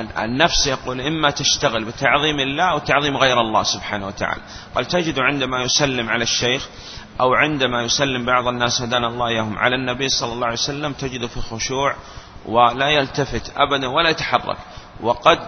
النفس 0.00 0.66
يقول 0.66 1.00
إما 1.00 1.30
تشتغل 1.30 1.84
بتعظيم 1.84 2.40
الله 2.40 2.70
أو 2.70 2.78
تعظيم 2.78 3.16
غير 3.16 3.40
الله 3.40 3.62
سبحانه 3.62 4.06
وتعالى. 4.06 4.40
قال 4.74 4.84
تجد 4.84 5.18
عندما 5.18 5.62
يسلم 5.62 6.10
على 6.10 6.22
الشيخ 6.22 6.68
أو 7.20 7.34
عندما 7.34 7.82
يسلم 7.82 8.24
بعض 8.26 8.48
الناس 8.48 8.82
هدانا 8.82 9.06
الله 9.06 9.28
إياهم 9.28 9.58
على 9.58 9.76
النبي 9.76 10.08
صلى 10.08 10.32
الله 10.32 10.46
عليه 10.46 10.56
وسلم 10.56 10.92
تجد 10.92 11.26
في 11.26 11.40
خشوع 11.40 11.94
ولا 12.46 12.88
يلتفت 12.88 13.52
أبدا 13.56 13.86
ولا 13.88 14.08
يتحرك. 14.10 14.56
وقد 15.00 15.38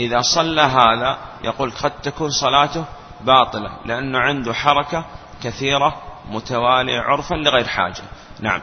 إذا 0.00 0.20
صلى 0.20 0.60
هذا 0.60 1.18
يقول 1.44 1.70
قد 1.70 1.92
تكون 2.02 2.30
صلاته 2.30 2.84
باطلة 3.20 3.70
لأنه 3.86 4.18
عنده 4.18 4.54
حركة 4.54 5.04
كثيرة 5.42 6.02
متوالية 6.28 7.00
عرفا 7.00 7.34
لغير 7.34 7.66
حاجة. 7.66 8.02
نعم. 8.40 8.60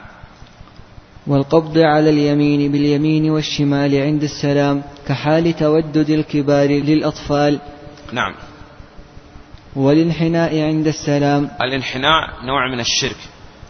والقبض 1.28 1.78
على 1.78 2.10
اليمين 2.10 2.72
باليمين 2.72 3.30
والشمال 3.30 4.02
عند 4.02 4.24
السلام 4.24 4.84
كحال 5.08 5.56
تودد 5.56 6.10
الكبار 6.10 6.70
للأطفال. 6.70 7.60
نعم. 8.12 8.36
والانحناء 9.76 10.62
عند 10.62 10.88
السلام. 10.88 11.52
الانحناء 11.62 12.46
نوع 12.46 12.72
من 12.72 12.80
الشرك 12.80 13.18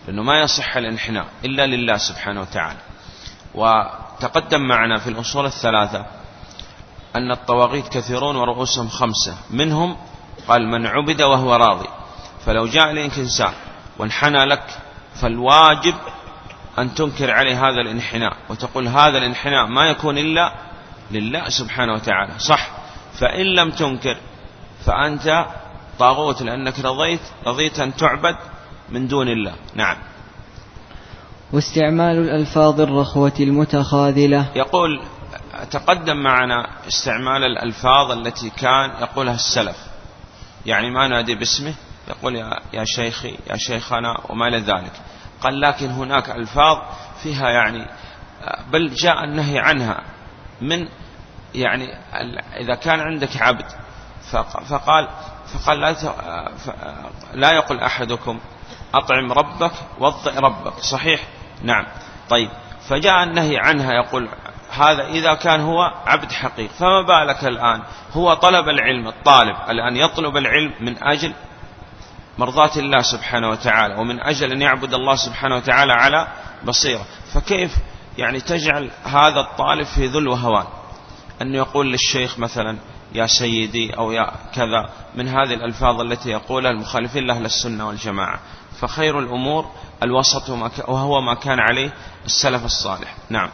لأنه 0.08 0.24
ما 0.24 0.40
يصح 0.40 0.78
الانحناء 0.78 1.26
إلا 1.46 1.68
لله 1.68 1.98
سبحانه 1.98 2.42
وتعالى. 2.42 2.80
وتقدم 3.56 4.62
معنا 4.62 5.00
في 5.00 5.10
الأصول 5.10 5.46
الثلاثة 5.46 6.06
أن 7.16 7.32
الطواغيت 7.32 7.88
كثيرون 7.88 8.36
ورؤوسهم 8.36 8.88
خمسة. 8.88 9.38
منهم 9.52 9.98
قال 10.48 10.68
من 10.68 10.86
عبد 10.86 11.22
وهو 11.22 11.56
راضي 11.56 11.88
فلو 12.46 12.66
جاء 12.66 12.92
إليك 12.92 13.20
إنسان 13.20 13.54
وانحنى 14.00 14.46
لك 14.46 14.64
فالواجب 15.22 15.96
أن 16.80 16.94
تنكر 16.94 17.32
عليه 17.32 17.70
هذا 17.70 17.82
الانحناء 17.82 18.34
وتقول 18.50 18.88
هذا 18.88 19.18
الانحناء 19.18 19.66
ما 19.66 19.90
يكون 19.90 20.18
إلا 20.18 20.54
لله 21.12 21.50
سبحانه 21.50 21.94
وتعالى. 21.94 22.40
صح. 22.40 22.70
فإن 23.20 23.46
لم 23.46 23.72
تنكر 23.72 24.18
فأنت 24.86 25.46
طاغوت 26.00 26.42
لأنك 26.42 26.80
رضيت 26.80 27.20
رضيت 27.46 27.80
أن 27.80 27.96
تعبد 27.96 28.36
من 28.90 29.08
دون 29.08 29.28
الله. 29.28 29.54
نعم. 29.76 29.98
واستعمال 31.54 32.18
الألفاظ 32.18 32.82
الرخوة 32.82 33.34
المتخاذلة. 33.40 34.46
يقول 34.56 35.02
تقدم 35.72 36.18
معنا 36.18 36.68
استعمال 36.88 37.44
الألفاظ 37.44 38.12
التي 38.12 38.50
كان 38.50 38.90
يقولها 39.02 39.36
السلف. 39.36 39.78
يعني 40.66 40.90
ما 40.90 41.08
نادي 41.08 41.36
باسمه 41.36 41.74
يقول 42.08 42.36
يا, 42.36 42.60
يا 42.74 42.84
شيخي 42.86 43.38
يا 43.50 43.58
شيخنا 43.58 44.22
وما 44.30 44.48
إلى 44.48 44.60
ذلك. 44.60 44.92
قال 45.42 45.62
لكن 45.62 45.90
هناك 45.90 46.30
ألفاظ 46.30 46.78
فيها 47.24 47.50
يعني 47.50 47.86
بل 48.72 48.94
جاء 48.94 49.24
النهي 49.24 49.60
عنها 49.60 50.02
من 50.62 50.88
يعني 51.56 51.94
إذا 52.60 52.76
كان 52.76 53.00
عندك 53.00 53.42
عبد 53.42 53.66
فقال 54.70 55.08
فقال 55.54 55.80
لا 55.80 55.96
لا 57.34 57.52
يقول 57.52 57.80
أحدكم 57.80 58.40
أطعم 58.94 59.32
ربك 59.32 59.72
وضئ 60.00 60.40
ربك 60.40 60.74
صحيح؟ 60.80 61.24
نعم. 61.64 61.86
طيب. 62.30 62.50
فجاء 62.90 63.24
النهي 63.24 63.58
عنها 63.58 63.94
يقول 63.94 64.30
هذا 64.72 65.08
إذا 65.08 65.34
كان 65.34 65.62
هو 65.62 65.92
عبد 66.06 66.32
حقيق. 66.32 66.70
فما 66.72 67.02
بالك 67.02 67.44
الآن؟ 67.44 67.82
هو 68.14 68.34
طلب 68.34 68.70
العلم 68.70 69.08
الطالب 69.08 69.56
الآن 69.70 69.96
يطلب 69.96 70.38
العلم 70.38 70.74
من 70.80 71.04
أجل 71.04 71.34
مرضاة 72.38 72.72
الله 72.78 73.02
سبحانه 73.02 73.50
وتعالى 73.50 73.96
ومن 73.96 74.20
أجل 74.20 74.52
أن 74.52 74.62
يعبد 74.62 74.94
الله 74.94 75.16
سبحانه 75.16 75.56
وتعالى 75.56 75.94
على 75.94 76.28
بصيرة. 76.66 77.06
فكيف 77.34 77.72
يعني 78.18 78.40
تجعل 78.40 78.90
هذا 79.04 79.40
الطالب 79.40 79.86
في 79.86 80.08
ذل 80.08 80.28
وهوان؟ 80.28 80.66
أن 81.42 81.56
يقول 81.56 81.92
للشيخ 81.92 82.40
مثلا 82.40 82.78
يا 83.14 83.28
سيدي 83.28 83.98
أو 83.98 84.12
يا 84.12 84.32
كذا 84.56 84.90
من 85.16 85.28
هذه 85.28 85.54
الألفاظ 85.54 86.02
التي 86.02 86.30
يقولها 86.30 86.72
المخالفين 86.72 87.24
لأهل 87.24 87.46
السنة 87.46 87.88
والجماعة. 87.88 88.40
فخير 88.80 89.20
الأمور 89.20 89.66
الوسط 90.04 90.50
وهو 90.88 91.22
ما 91.22 91.34
كان 91.34 91.60
عليه 91.60 91.94
السلف 92.26 92.66
الصالح. 92.66 93.16
نعم. 93.30 93.50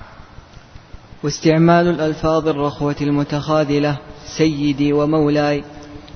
واستعمال 1.24 1.88
الألفاظ 1.88 2.48
الرخوة 2.48 2.96
المتخاذلة 3.02 3.98
سيدي 4.38 4.94
ومولاي. 4.94 5.64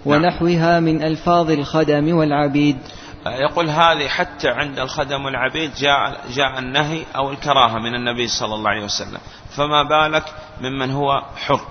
ونحوها 0.06 0.80
من 0.80 1.04
ألفاظ 1.04 1.52
الخدم 1.52 2.16
والعبيد. 2.16 2.78
يقول 3.26 3.70
هذه 3.70 4.08
حتى 4.08 4.50
عند 4.50 4.80
الخدم 4.80 5.26
والعبيد 5.26 5.72
جاء, 5.76 6.22
جاء 6.34 6.60
النهي 6.60 7.04
أو 7.16 7.32
الكراهة 7.32 7.80
من 7.80 7.96
النبي 7.96 8.28
صلى 8.28 8.56
الله 8.56 8.70
عليه 8.70 8.86
وسلم. 8.86 9.20
فما 9.50 9.84
بالك 9.84 10.26
ممن 10.62 10.92
هو 10.92 11.22
حر. 11.36 11.62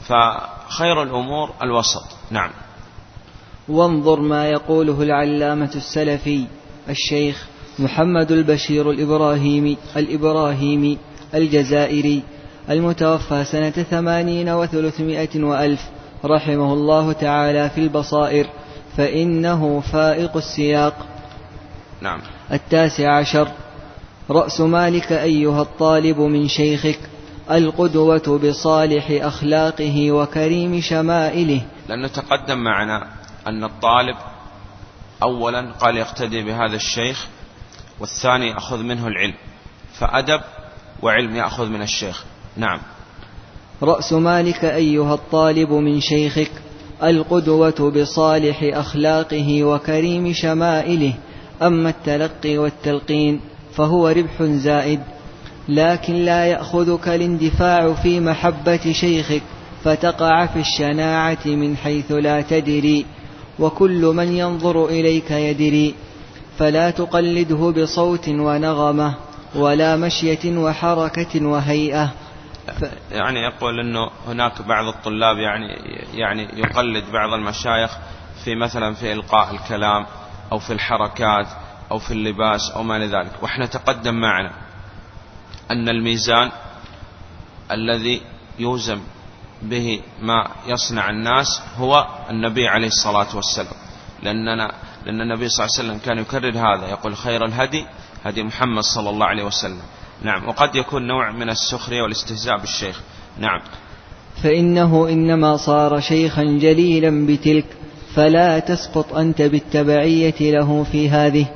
فخير 0.00 1.02
الأمور 1.02 1.50
الوسط. 1.62 2.04
نعم. 2.30 2.50
وانظر 3.68 4.20
ما 4.20 4.48
يقوله 4.48 5.02
العلامة 5.02 5.70
السلفي 5.74 6.44
الشيخ 6.88 7.46
محمد 7.78 8.32
البشير 8.32 8.90
الإبراهيمي 8.90 9.78
الإبراهيمي 9.96 10.98
الجزائري 11.34 12.22
المتوفى 12.70 13.44
سنة 13.44 13.70
ثمانين 13.70 14.48
وثلاثمائة 14.48 15.44
وألف 15.44 15.80
رحمه 16.24 16.72
الله 16.72 17.12
تعالى 17.12 17.70
في 17.70 17.80
البصائر 17.80 18.46
فإنه 18.96 19.80
فائق 19.80 20.36
السياق. 20.36 21.06
نعم. 22.00 22.20
التاسع 22.52 23.16
عشر. 23.16 23.48
رأس 24.30 24.60
مالك 24.60 25.12
أيها 25.12 25.62
الطالب 25.62 26.18
من 26.18 26.48
شيخك 26.48 26.98
القدوة 27.50 28.40
بصالح 28.44 29.06
أخلاقه 29.10 30.12
وكريم 30.12 30.80
شمائله. 30.80 31.62
لأنه 31.88 32.08
تقدم 32.08 32.58
معنا 32.58 33.06
أن 33.46 33.64
الطالب 33.64 34.16
أولا 35.22 35.72
قال 35.80 35.96
يقتدي 35.96 36.42
بهذا 36.42 36.76
الشيخ 36.76 37.26
والثاني 38.00 38.48
يأخذ 38.48 38.82
منه 38.82 39.06
العلم 39.06 39.34
فأدب 39.98 40.40
وعلم 41.02 41.36
يأخذ 41.36 41.68
من 41.68 41.82
الشيخ. 41.82 42.24
نعم. 42.56 42.80
رأس 43.82 44.12
مالك 44.12 44.64
أيها 44.64 45.14
الطالب 45.14 45.72
من 45.72 46.00
شيخك 46.00 46.50
القدوة 47.02 47.92
بصالح 47.96 48.58
أخلاقه 48.62 49.64
وكريم 49.64 50.32
شمائله 50.32 51.14
أما 51.62 51.88
التلقي 51.88 52.58
والتلقين 52.58 53.40
فهو 53.74 54.08
ربح 54.08 54.42
زائد. 54.42 55.00
لكن 55.68 56.14
لا 56.14 56.44
يأخذك 56.46 57.08
الاندفاع 57.08 57.92
في 57.92 58.20
محبة 58.20 58.92
شيخك 58.92 59.42
فتقع 59.84 60.46
في 60.46 60.58
الشناعة 60.58 61.46
من 61.46 61.76
حيث 61.76 62.12
لا 62.12 62.40
تدري 62.40 63.06
وكل 63.58 64.04
من 64.04 64.36
ينظر 64.36 64.86
إليك 64.86 65.30
يدري. 65.30 65.94
فلا 66.58 66.90
تقلده 66.90 67.82
بصوت 67.82 68.28
ونغمة 68.28 69.14
ولا 69.54 69.96
مشية 69.96 70.58
وحركة 70.58 71.46
وهيئة. 71.46 72.12
يعني 73.10 73.40
يقول 73.40 73.80
إنه 73.80 74.10
هناك 74.26 74.62
بعض 74.62 74.86
الطلاب 74.86 75.38
يعني 75.38 75.66
يعني 76.14 76.48
يقلد 76.54 77.04
بعض 77.12 77.32
المشايخ 77.32 77.98
في 78.44 78.54
مثلا 78.54 78.94
في 78.94 79.12
إلقاء 79.12 79.54
الكلام 79.54 80.06
أو 80.52 80.58
في 80.58 80.72
الحركات 80.72 81.46
أو 81.90 81.98
في 81.98 82.10
اللباس 82.10 82.70
أو 82.70 82.82
ما 82.82 82.98
لذلك 82.98 83.42
وإحنا 83.42 83.66
تقدم 83.66 84.14
معنا 84.14 84.50
أن 85.70 85.88
الميزان 85.88 86.50
الذي 87.70 88.22
يوزن 88.58 89.00
به 89.62 90.00
ما 90.22 90.48
يصنع 90.66 91.10
الناس 91.10 91.62
هو 91.76 92.06
النبي 92.30 92.68
عليه 92.68 92.86
الصلاة 92.86 93.36
والسلام. 93.36 93.74
لأننا 94.22 94.72
لأن 95.06 95.20
النبي 95.20 95.48
صلى 95.48 95.66
الله 95.66 95.76
عليه 95.78 95.88
وسلم 95.88 95.98
كان 95.98 96.18
يكرر 96.18 96.58
هذا 96.58 96.88
يقول 96.88 97.16
خير 97.16 97.44
الهدي 97.44 97.86
هدي 98.24 98.42
محمد 98.42 98.82
صلى 98.82 99.10
الله 99.10 99.26
عليه 99.26 99.44
وسلم. 99.44 99.82
نعم 100.24 100.48
وقد 100.48 100.76
يكون 100.76 101.06
نوع 101.06 101.30
من 101.30 101.50
السخرية 101.50 102.02
والاستهزاء 102.02 102.58
بالشيخ. 102.58 103.00
نعم. 103.38 103.60
فإنه 104.42 105.08
إنما 105.08 105.56
صار 105.56 106.00
شيخا 106.00 106.42
جليلا 106.42 107.26
بتلك 107.26 107.66
فلا 108.14 108.58
تسقط 108.58 109.14
أنت 109.14 109.42
بالتبعية 109.42 110.34
له 110.40 110.84
في 110.84 111.10
هذه. 111.10 111.46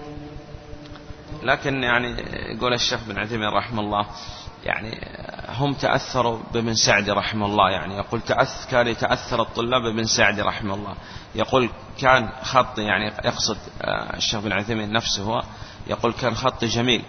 لكن 1.43 1.83
يعني 1.83 2.17
يقول 2.57 2.75
الشيخ 2.75 3.01
بن 3.09 3.19
عثيمين 3.19 3.49
رحمه 3.49 3.81
الله 3.81 4.07
يعني 4.65 5.01
هم 5.49 5.75
تأثروا 5.75 6.39
بابن 6.55 6.75
سعدي 6.75 7.11
رحمه 7.11 7.47
الله 7.47 7.71
يعني 7.71 7.97
يقول 7.97 8.21
تأثر 8.21 8.71
كان 8.71 8.87
يتأثر 8.87 9.43
الطلاب 9.43 9.83
بابن 9.83 10.05
سعدي 10.05 10.43
رحمه 10.43 10.75
الله. 10.75 10.95
يقول 11.35 11.71
كان 12.01 12.29
خط 12.43 12.79
يعني 12.79 13.13
يقصد 13.25 13.57
آه، 13.83 14.17
الشيخ 14.17 14.41
بن 14.41 14.53
عثيمين 14.53 14.93
نفسه 14.93 15.23
هو 15.23 15.43
يقول 15.87 16.13
كان 16.13 16.35
خط 16.35 16.65
جميل. 16.65 17.03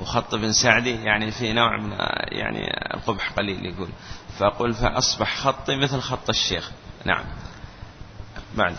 وخط 0.00 0.34
ابن 0.34 0.52
سعدي 0.52 0.90
يعني 0.90 1.30
في 1.30 1.52
نوع 1.52 1.80
من 1.80 1.92
يعني 2.28 2.60
القبح 2.94 3.32
قليل 3.32 3.66
يقول. 3.66 3.88
فأقول 4.38 4.74
فأصبح 4.74 5.36
خطي 5.36 5.76
مثل 5.76 5.98
خط 5.98 6.28
الشيخ. 6.28 6.70
نعم. 7.04 7.24
بعد 8.56 8.74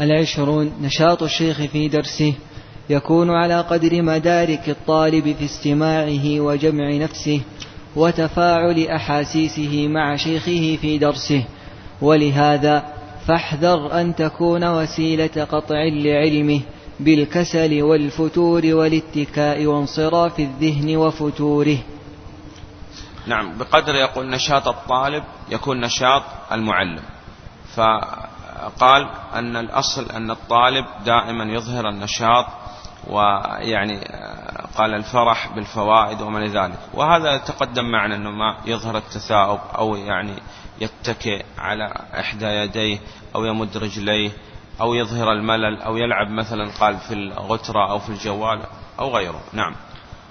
العشرون 0.00 0.72
نشاط 0.80 1.22
الشيخ 1.22 1.62
في 1.62 1.88
درسه 1.88 2.34
يكون 2.90 3.30
على 3.30 3.60
قدر 3.60 4.02
مدارك 4.02 4.68
الطالب 4.68 5.36
في 5.38 5.44
استماعه 5.44 6.40
وجمع 6.40 6.96
نفسه 6.96 7.40
وتفاعل 7.96 8.86
أحاسيسه 8.86 9.88
مع 9.88 10.16
شيخه 10.16 10.78
في 10.80 10.98
درسه. 10.98 11.44
ولهذا 12.02 12.84
فاحذر 13.26 14.00
أن 14.00 14.14
تكون 14.14 14.64
وسيلة 14.64 15.44
قطع 15.50 15.82
لعلمه 15.92 16.60
بالكسل 17.04 17.82
والفتور 17.82 18.62
والاتكاء 18.66 19.66
وانصراف 19.66 20.38
الذهن 20.40 20.96
وفتوره. 20.96 21.78
نعم 23.26 23.58
بقدر 23.58 23.94
يقول 23.94 24.30
نشاط 24.30 24.68
الطالب 24.68 25.24
يكون 25.48 25.80
نشاط 25.80 26.22
المعلم. 26.52 27.02
فقال 27.74 29.08
أن 29.34 29.56
الأصل 29.56 30.10
أن 30.10 30.30
الطالب 30.30 30.86
دائما 31.04 31.44
يظهر 31.44 31.88
النشاط 31.88 32.46
ويعني 33.06 34.00
قال 34.76 34.94
الفرح 34.94 35.54
بالفوائد 35.54 36.20
وما 36.20 36.46
ذلك. 36.46 36.78
وهذا 36.94 37.36
تقدم 37.36 37.84
معنا 37.84 38.16
أنه 38.16 38.30
ما 38.30 38.56
يظهر 38.66 38.96
التثاؤب 38.96 39.60
أو 39.78 39.96
يعني 39.96 40.34
يتكئ 40.80 41.44
على 41.58 41.92
إحدى 42.20 42.46
يديه 42.46 42.98
أو 43.34 43.44
يمد 43.44 43.76
رجليه. 43.76 44.30
أو 44.80 44.94
يظهر 44.94 45.32
الملل 45.32 45.82
أو 45.82 45.96
يلعب 45.96 46.30
مثلا 46.30 46.70
قال 46.80 46.96
في 46.96 47.14
الغترة 47.14 47.90
أو 47.90 47.98
في 47.98 48.08
الجوال 48.08 48.62
أو 48.98 49.16
غيره. 49.16 49.40
نعم. 49.52 49.74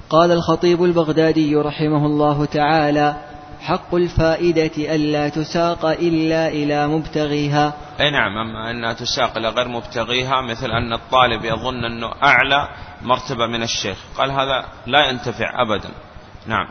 قال 0.10 0.32
الخطيب 0.32 0.84
البغدادي 0.84 1.56
رحمه 1.56 2.06
الله 2.06 2.46
تعالى 2.46 3.16
حق 3.62 3.96
الفائدة 3.96 4.96
ألا 4.96 5.30
تساق 5.30 5.86
إلا 5.86 6.48
إلى 6.48 6.88
مبتغيها. 6.88 7.74
أي 8.00 8.12
نعم 8.12 8.38
أما 8.38 8.72
أنها 8.72 8.94
تساق 8.94 9.38
إلى 9.38 9.50
غير 9.50 9.68
مبتغيها 9.68 10.42
مثل 10.42 10.72
أن 10.72 10.94
الطالب 10.94 11.46
يظن 11.46 11.86
أنه 11.86 12.12
أعلى 12.24 12.68
مرتبة 13.02 13.48
من 13.48 13.64
الشيخ. 13.64 13.98
قال 14.18 14.32
هذا 14.32 14.66
لا 14.88 15.10
ينتفع 15.10 15.62
أبدا. 15.62 15.90
نعم. 16.48 16.68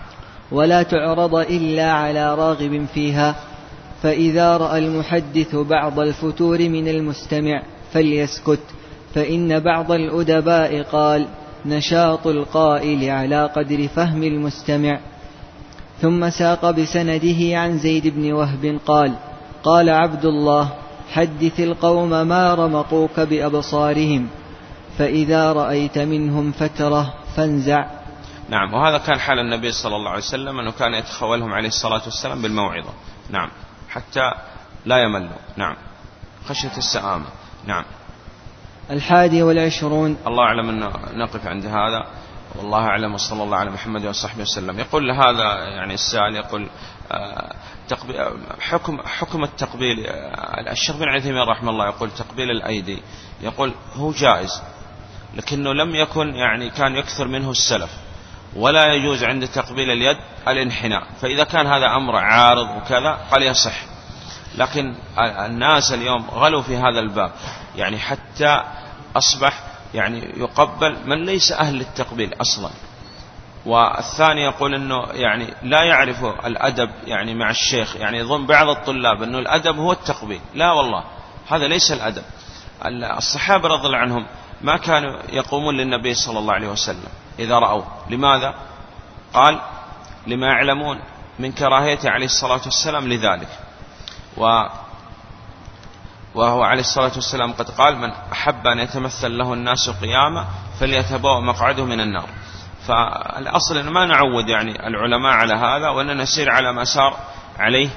ولا 0.52 0.82
تعرض 0.82 1.34
إلا 1.34 1.92
على 1.92 2.34
راغب 2.34 2.86
فيها. 2.94 3.34
فإذا 4.02 4.56
رأى 4.56 4.78
المحدث 4.78 5.56
بعض 5.56 5.98
الفتور 5.98 6.58
من 6.58 6.88
المستمع 6.88 7.62
فليسكت 7.92 8.60
فإن 9.14 9.60
بعض 9.60 9.92
الأدباء 9.92 10.82
قال 10.82 11.26
نشاط 11.66 12.26
القائل 12.26 13.10
على 13.10 13.46
قدر 13.46 13.88
فهم 13.88 14.22
المستمع. 14.22 15.00
ثم 16.00 16.30
ساق 16.30 16.70
بسنده 16.70 17.58
عن 17.58 17.78
زيد 17.78 18.06
بن 18.06 18.32
وهب 18.32 18.80
قال 18.86 19.14
قال 19.62 19.90
عبد 19.90 20.24
الله 20.24 20.72
حدث 21.12 21.60
القوم 21.60 22.10
ما 22.10 22.54
رمقوك 22.54 23.20
بأبصارهم 23.20 24.28
فإذا 24.98 25.52
رأيت 25.52 25.98
منهم 25.98 26.52
فترة 26.52 27.14
فانزع. 27.36 27.86
نعم 28.48 28.74
وهذا 28.74 28.98
كان 28.98 29.20
حال 29.20 29.38
النبي 29.38 29.72
صلى 29.72 29.96
الله 29.96 30.10
عليه 30.10 30.22
وسلم 30.22 30.60
أنه 30.60 30.70
كان 30.70 30.94
يتخولهم 30.94 31.52
عليه 31.52 31.68
الصلاة 31.68 32.02
والسلام 32.04 32.42
بالموعظة. 32.42 32.90
نعم. 33.30 33.50
حتى 33.98 34.32
لا 34.84 35.02
يملوا 35.02 35.38
نعم. 35.56 35.76
خشية 36.48 36.76
السآمة. 36.76 37.26
نعم. 37.66 37.84
الحادي 38.90 39.42
والعشرون. 39.42 40.16
الله 40.26 40.44
أعلم 40.44 40.68
أن 40.68 40.80
نقف 41.18 41.46
عند 41.46 41.66
هذا. 41.66 42.06
والله 42.56 42.78
أعلم 42.78 43.14
وصلى 43.14 43.42
الله 43.42 43.56
على 43.56 43.70
محمد 43.70 44.06
وصحبه 44.06 44.42
وسلم. 44.42 44.78
يقول 44.78 45.10
هذا 45.10 45.64
يعني 45.64 45.94
السائل 45.94 46.36
يقول 46.36 46.68
آه، 47.12 47.54
حكم 48.60 49.00
حكم 49.02 49.44
التقبيل 49.44 50.06
آه، 50.06 50.72
الشيخ 50.72 50.96
بن 50.96 51.08
عثيمين 51.08 51.42
رحمه 51.42 51.70
الله 51.70 51.86
يقول 51.86 52.10
تقبيل 52.10 52.50
الأيدي. 52.50 53.02
يقول 53.40 53.72
هو 53.94 54.12
جائز 54.12 54.62
لكنه 55.34 55.72
لم 55.72 55.94
يكن 55.94 56.34
يعني 56.34 56.70
كان 56.70 56.96
يكثر 56.96 57.28
منه 57.28 57.50
السلف. 57.50 57.90
ولا 58.56 58.94
يجوز 58.94 59.24
عند 59.24 59.48
تقبيل 59.48 59.90
اليد 59.90 60.16
الانحناء. 60.48 61.02
فإذا 61.20 61.44
كان 61.44 61.66
هذا 61.66 61.96
أمر 61.96 62.16
عارض 62.16 62.76
وكذا 62.76 63.18
قال 63.30 63.42
يصح. 63.42 63.80
لكن 64.58 64.94
الناس 65.18 65.92
اليوم 65.92 66.26
غلوا 66.30 66.62
في 66.62 66.76
هذا 66.76 67.00
الباب. 67.00 67.32
يعني 67.76 67.98
حتى 67.98 68.62
أصبح 69.16 69.62
يعني 69.94 70.32
يقبل 70.36 70.96
من 71.06 71.24
ليس 71.24 71.52
أهل 71.52 71.74
للتقبيل 71.74 72.34
أصلا. 72.40 72.70
والثاني 73.66 74.42
يقول 74.42 74.74
أنه 74.74 75.06
يعني 75.12 75.54
لا 75.62 75.84
يعرف 75.84 76.24
الأدب 76.24 76.90
يعني 77.06 77.34
مع 77.34 77.50
الشيخ. 77.50 77.96
يعني 77.96 78.18
يظن 78.18 78.46
بعض 78.46 78.68
الطلاب 78.68 79.22
أنه 79.22 79.38
الأدب 79.38 79.76
هو 79.76 79.92
التقبيل. 79.92 80.40
لا 80.54 80.72
والله 80.72 81.04
هذا 81.48 81.68
ليس 81.68 81.92
الأدب. 81.92 82.22
الصحابة 83.18 83.68
رضي 83.68 83.86
الله 83.86 83.98
عنهم 83.98 84.26
ما 84.62 84.76
كانوا 84.76 85.18
يقومون 85.28 85.76
للنبي 85.76 86.14
صلى 86.14 86.38
الله 86.38 86.54
عليه 86.54 86.68
وسلم. 86.68 87.08
إذا 87.38 87.58
رأوا 87.58 87.82
لماذا؟ 88.10 88.54
قال 89.34 89.60
لما 90.26 90.46
يعلمون 90.46 91.00
من 91.38 91.52
كراهيته 91.52 92.10
عليه 92.10 92.26
الصلاة 92.26 92.60
والسلام 92.64 93.08
لذلك. 93.08 93.48
و 94.36 94.66
وهو 96.34 96.62
عليه 96.62 96.80
الصلاة 96.80 97.12
والسلام 97.14 97.52
قد 97.52 97.70
قال 97.70 97.98
من 97.98 98.10
أحب 98.32 98.66
أن 98.66 98.78
يتمثل 98.78 99.38
له 99.38 99.52
الناس 99.52 99.90
قيامة 99.90 100.44
فليتبوأ 100.80 101.40
مقعده 101.40 101.84
من 101.84 102.00
النار. 102.00 102.28
فالأصل 102.86 103.78
أن 103.78 103.88
ما 103.88 104.06
نعود 104.06 104.48
يعني 104.48 104.86
العلماء 104.86 105.32
على 105.32 105.54
هذا 105.54 105.88
وأن 105.88 106.16
نسير 106.16 106.50
على 106.50 106.72
ما 106.72 106.84
سار 106.84 107.16
عليه 107.58 107.88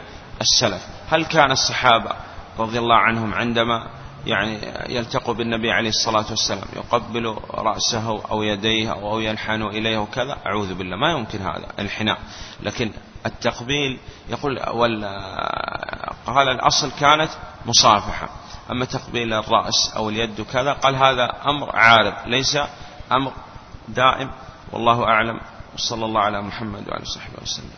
السلف. 0.41 0.81
هل 1.11 1.25
كان 1.25 1.51
الصحابة 1.51 2.11
رضي 2.59 2.79
الله 2.79 2.97
عنهم 2.97 3.33
عندما 3.33 3.87
يعني 4.25 4.59
يلتقوا 4.89 5.33
بالنبي 5.33 5.71
عليه 5.71 5.89
الصلاة 5.89 6.25
والسلام 6.29 6.67
يقبل 6.75 7.37
رأسه 7.51 8.21
أو 8.31 8.43
يديه 8.43 8.91
أو 8.91 9.19
يلحن 9.19 9.61
إليه 9.61 9.97
وكذا 9.97 10.37
أعوذ 10.45 10.73
بالله 10.73 10.97
ما 10.97 11.11
يمكن 11.11 11.41
هذا 11.41 11.67
الحناء. 11.79 12.17
لكن 12.63 12.91
التقبيل 13.25 13.99
يقول 14.29 14.59
قال 16.25 16.47
الأصل 16.49 16.91
كانت 16.99 17.29
مصافحة. 17.65 18.29
أما 18.71 18.85
تقبيل 18.85 19.33
الرأس 19.33 19.93
أو 19.95 20.09
اليد 20.09 20.41
كذا 20.41 20.73
قال 20.73 20.95
هذا 20.95 21.31
أمر 21.45 21.75
عارض 21.75 22.13
ليس 22.25 22.57
أمر 23.11 23.33
دائم 23.87 24.31
والله 24.71 25.03
أعلم 25.03 25.39
وصلى 25.75 26.05
الله 26.05 26.21
على 26.21 26.41
محمد 26.41 26.89
وعلى 26.89 27.05
صحبه 27.05 27.41
وسلم. 27.41 27.71